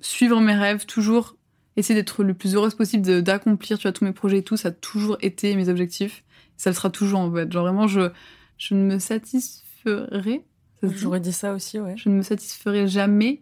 [0.01, 1.37] suivre mes rêves, toujours
[1.77, 5.15] essayer d'être le plus heureuse possible, d'accomplir tous mes projets et tout, ça a toujours
[5.21, 6.25] été mes objectifs.
[6.57, 7.49] Ça le sera toujours en fait.
[7.49, 8.11] Genre vraiment je
[8.57, 10.43] je ne me satisferai.
[10.87, 11.95] Dit J'aurais dit ça aussi, ouais.
[11.97, 13.41] je ne me satisferai jamais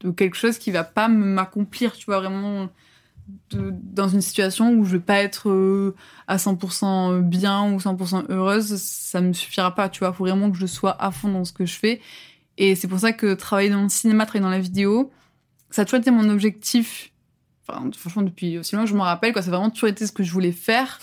[0.00, 2.68] de quelque chose qui va pas me- m'accomplir, tu vois, vraiment
[3.50, 5.94] de- dans une situation où je vais pas être euh,
[6.26, 10.58] à 100% bien ou 100% heureuse, ça me suffira pas, tu vois, faut vraiment que
[10.58, 12.00] je sois à fond dans ce que je fais.
[12.58, 15.10] Et c'est pour ça que travailler dans le cinéma, travailler dans la vidéo,
[15.70, 17.10] ça a toujours été mon objectif.
[17.66, 20.06] Enfin, franchement, depuis aussi loin que je me rappelle, quoi, ça a vraiment toujours été
[20.06, 21.00] ce que je voulais faire.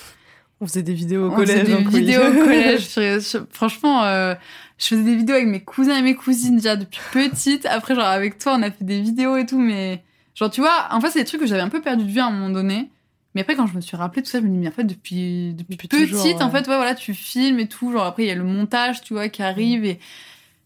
[0.62, 1.62] On faisait des vidéos au On collège.
[1.62, 2.00] faisait des donc oui.
[2.02, 2.88] vidéos au collège.
[2.96, 4.36] Je- je- franchement, euh,
[4.78, 7.66] je faisais des vidéos avec mes cousins et mes cousines déjà depuis petite.
[7.66, 10.04] Après, genre avec toi, on a fait des vidéos et tout, mais
[10.36, 12.20] genre tu vois, en fait, c'est des trucs que j'avais un peu perdu de vue
[12.20, 12.90] à un moment donné.
[13.34, 14.84] Mais après, quand je me suis rappelé tout ça, je me dis, mais en fait,
[14.84, 16.44] depuis, depuis, Depuis petite, toujours, ouais.
[16.44, 17.92] en fait, ouais, voilà, tu filmes et tout.
[17.92, 20.00] Genre après, il y a le montage, tu vois, qui arrive et.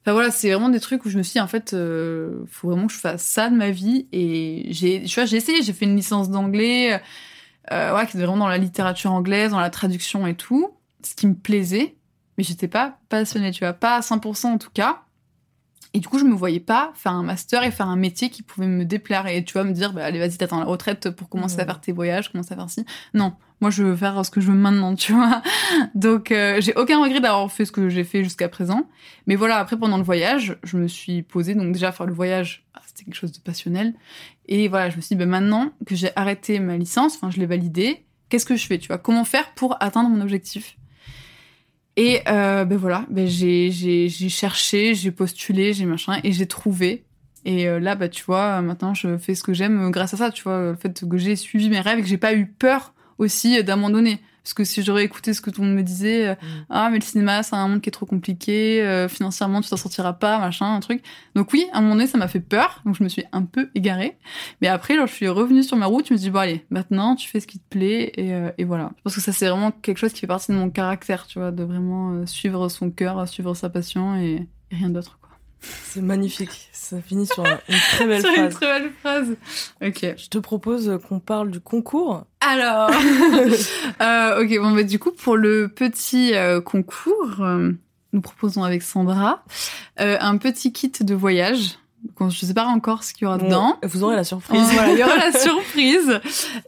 [0.03, 2.69] Enfin voilà, c'est vraiment des trucs où je me suis dit, en fait, euh, faut
[2.69, 4.05] vraiment que je fasse ça de ma vie.
[4.11, 6.99] Et j'ai, tu vois, j'ai essayé, j'ai fait une licence d'anglais,
[7.71, 10.71] euh, ouais, qui était vraiment dans la littérature anglaise, dans la traduction et tout,
[11.03, 11.95] ce qui me plaisait,
[12.37, 15.01] mais j'étais pas passionnée, tu vois, pas à 100% en tout cas.
[15.93, 18.43] Et du coup, je me voyais pas faire un master et faire un métier qui
[18.43, 21.29] pouvait me déplaire et tu vois, me dire, bah, allez, vas-y, t'attends la retraite pour
[21.29, 22.85] commencer à faire tes voyages, commencer à faire ci.
[23.13, 25.41] Non, Moi, je veux faire ce que je veux maintenant, tu vois.
[25.95, 28.87] Donc, euh, j'ai aucun regret d'avoir fait ce que j'ai fait jusqu'à présent.
[29.27, 31.55] Mais voilà, après, pendant le voyage, je me suis posée.
[31.55, 33.93] Donc, déjà, faire le voyage, ah, c'était quelque chose de passionnel.
[34.47, 37.39] Et voilà, je me suis dit, ben, maintenant que j'ai arrêté ma licence, enfin, je
[37.39, 38.97] l'ai validée, qu'est-ce que je fais, tu vois?
[38.97, 40.77] Comment faire pour atteindre mon objectif?
[41.97, 46.45] Et euh, ben voilà, ben, j'ai, j'ai, j'ai cherché, j'ai postulé, j'ai machin, et j'ai
[46.45, 47.05] trouvé.
[47.45, 50.31] Et euh, là, bah, tu vois, maintenant, je fais ce que j'aime grâce à ça,
[50.31, 52.93] tu vois, le fait que j'ai suivi mes rêves et que j'ai pas eu peur
[53.17, 54.19] aussi d'abandonner.
[54.43, 56.65] Parce que si j'aurais écouté ce que tout le monde me disait, euh, Mm.
[56.69, 59.75] ah mais le cinéma c'est un monde qui est trop compliqué, euh, financièrement tu t'en
[59.77, 61.01] sortiras pas, machin, un truc.
[61.35, 63.41] Donc oui, à un moment donné ça m'a fait peur, donc je me suis un
[63.43, 64.19] peu égarée.
[64.61, 66.63] Mais après, genre, je suis revenue sur ma route, je me suis dit bon allez,
[66.69, 68.91] maintenant tu fais ce qui te plaît et, euh, et voilà.
[69.03, 71.49] Parce que ça c'est vraiment quelque chose qui fait partie de mon caractère, tu vois,
[71.49, 75.24] de vraiment euh, suivre son cœur, suivre sa passion et, et rien d'autre quoi.
[75.61, 76.69] C'est magnifique.
[76.73, 78.53] Ça finit sur un- une très belle Sur une phrase.
[78.53, 79.29] très belle phrase.
[79.83, 80.13] Ok.
[80.17, 82.25] Je te propose qu'on parle du concours.
[82.41, 82.91] Alors,
[84.01, 87.71] euh, ok, bon, bah, du coup, pour le petit euh, concours, euh,
[88.13, 89.43] nous proposons avec Sandra
[89.97, 91.77] un petit kit de voyage.
[92.19, 93.79] Donc, je sais pas encore ce qu'il y aura dedans.
[93.83, 94.61] Vous aurez la surprise.
[94.63, 96.19] Oh, voilà, il y aura la surprise.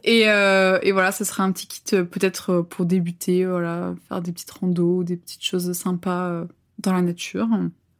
[0.02, 4.50] Et, et voilà, ce sera un petit kit peut-être pour débuter, voilà, faire des petites
[4.50, 6.42] randos, des petites choses sympas
[6.80, 7.46] dans la nature.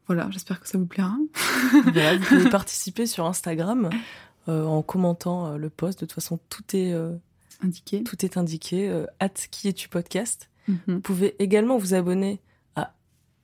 [0.08, 1.14] Voilà, j'espère que ça vous plaira.
[1.84, 3.90] Voilà, vous pouvez participer sur Instagram
[4.48, 6.00] euh, en commentant euh, le post.
[6.00, 7.12] De toute façon, tout est, euh,
[7.62, 8.02] Indiqué.
[8.04, 9.04] tout est indiqué.
[9.20, 10.48] At qui es-tu podcast.
[10.66, 10.78] Mhm.
[10.88, 12.40] Vous pouvez également vous abonner
[12.76, 12.92] à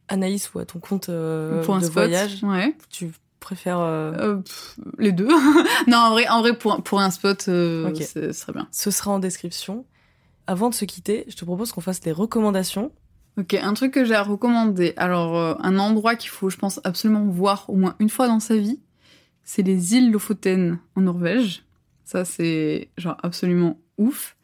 [0.08, 1.92] Anaïs ou à ton compte pour un de spot.
[1.92, 2.42] voyage.
[2.42, 2.74] Ouais.
[2.90, 3.78] Tu préfères.
[3.80, 5.28] euh, Euh, pff, les deux.
[5.86, 7.96] non, en vrai, en vrai pour, pour un spot, euh, Ok.
[7.98, 8.68] c'est- ce serait bien.
[8.72, 9.84] Ce sera en description.
[10.46, 12.90] Avant de se quitter, je te propose qu'on fasse les recommandations.
[13.36, 14.92] Ok, un truc que j'ai à recommander.
[14.96, 18.40] Alors, euh, un endroit qu'il faut, je pense, absolument voir au moins une fois dans
[18.40, 18.78] sa vie,
[19.42, 21.64] c'est les îles Lofoten en Norvège.
[22.04, 24.36] Ça, c'est genre absolument ouf.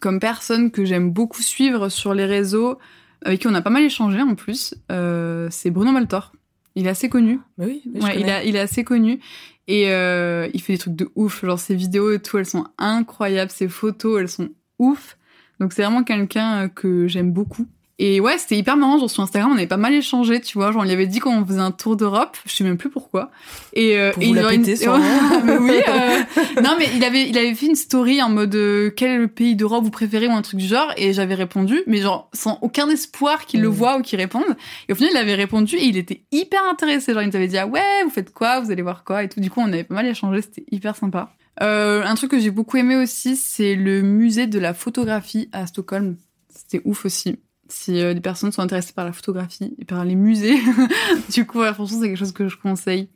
[0.00, 2.78] Comme personne que j'aime beaucoup suivre sur les réseaux,
[3.22, 6.32] avec qui on a pas mal échangé en plus, euh, c'est Bruno Maltor.
[6.74, 7.40] Il est assez connu.
[7.58, 9.20] Mais oui, mais je il, a, il est assez connu
[9.66, 11.44] et euh, il fait des trucs de ouf.
[11.44, 13.50] Genre ses vidéos et tout, elles sont incroyables.
[13.50, 15.16] Ses photos, elles sont ouf.
[15.58, 17.66] Donc c'est vraiment quelqu'un euh, que j'aime beaucoup.
[17.98, 18.98] Et ouais, c'était hyper marrant.
[18.98, 20.70] Genre sur Instagram, on avait pas mal échangé, tu vois.
[20.70, 22.36] Genre on lui avait dit qu'on faisait un tour d'Europe.
[22.44, 23.30] Je sais même plus pourquoi.
[23.72, 25.02] Et, euh, Pour et vous il la aurait une- péter, sûrement.
[25.44, 25.76] mais oui.
[25.88, 26.22] euh,
[26.62, 29.28] Non, mais il avait, il avait fait une story en mode euh, quel est le
[29.28, 30.92] pays d'Europe vous préférez ou un truc du genre.
[30.98, 34.44] Et j'avais répondu, mais genre sans aucun espoir qu'il le voit ou qu'il réponde.
[34.88, 37.14] Et au final, il avait répondu et il était hyper intéressé.
[37.14, 39.22] Genre, il nous avait dit, ah ouais, vous faites quoi, vous allez voir quoi?
[39.22, 39.40] Et tout.
[39.40, 41.30] Du coup, on avait pas mal échangé, c'était hyper sympa.
[41.62, 45.66] Euh, un truc que j'ai beaucoup aimé aussi, c'est le musée de la photographie à
[45.66, 46.16] Stockholm.
[46.54, 47.38] C'était ouf aussi.
[47.68, 50.58] Si euh, des personnes sont intéressées par la photographie et par les musées,
[51.30, 53.08] du coup, ouais, franchement, c'est quelque chose que je conseille.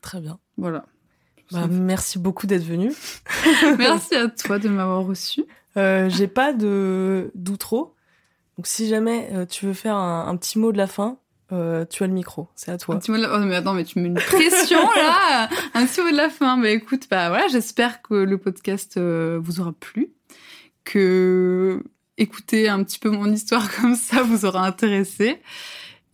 [0.00, 0.38] Très bien.
[0.56, 0.84] Voilà.
[1.52, 2.92] Bah, merci beaucoup d'être venu.
[3.78, 5.44] Merci à toi de m'avoir reçu.
[5.76, 7.94] Euh, J'ai pas de d'outro.
[8.56, 11.18] Donc si jamais euh, tu veux faire un, un petit mot de la fin,
[11.52, 12.48] euh, tu as le micro.
[12.54, 12.94] C'est à toi.
[12.94, 13.36] Un petit mot de la...
[13.36, 16.30] oh, mais attends, mais tu me mets une pression là Un petit mot de la
[16.30, 16.56] fin.
[16.56, 20.12] Bah écoute, bah voilà, j'espère que le podcast vous aura plu,
[20.84, 21.82] que
[22.18, 25.40] écouter un petit peu mon histoire comme ça vous aura intéressé.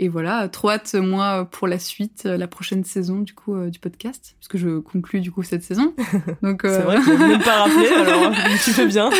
[0.03, 3.69] Et voilà, trop hâte moi pour la suite, euh, la prochaine saison du coup euh,
[3.69, 5.95] du podcast, puisque je conclus du coup cette saison.
[6.43, 8.33] Donc euh, C'est vrai que je même pas rappelé, alors
[8.65, 9.11] tu fais bien.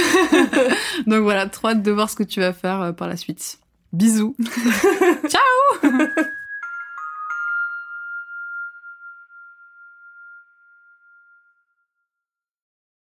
[1.07, 3.59] donc voilà, trop hâte de voir ce que tu vas faire euh, par la suite.
[3.93, 4.35] Bisous.
[5.29, 6.31] Ciao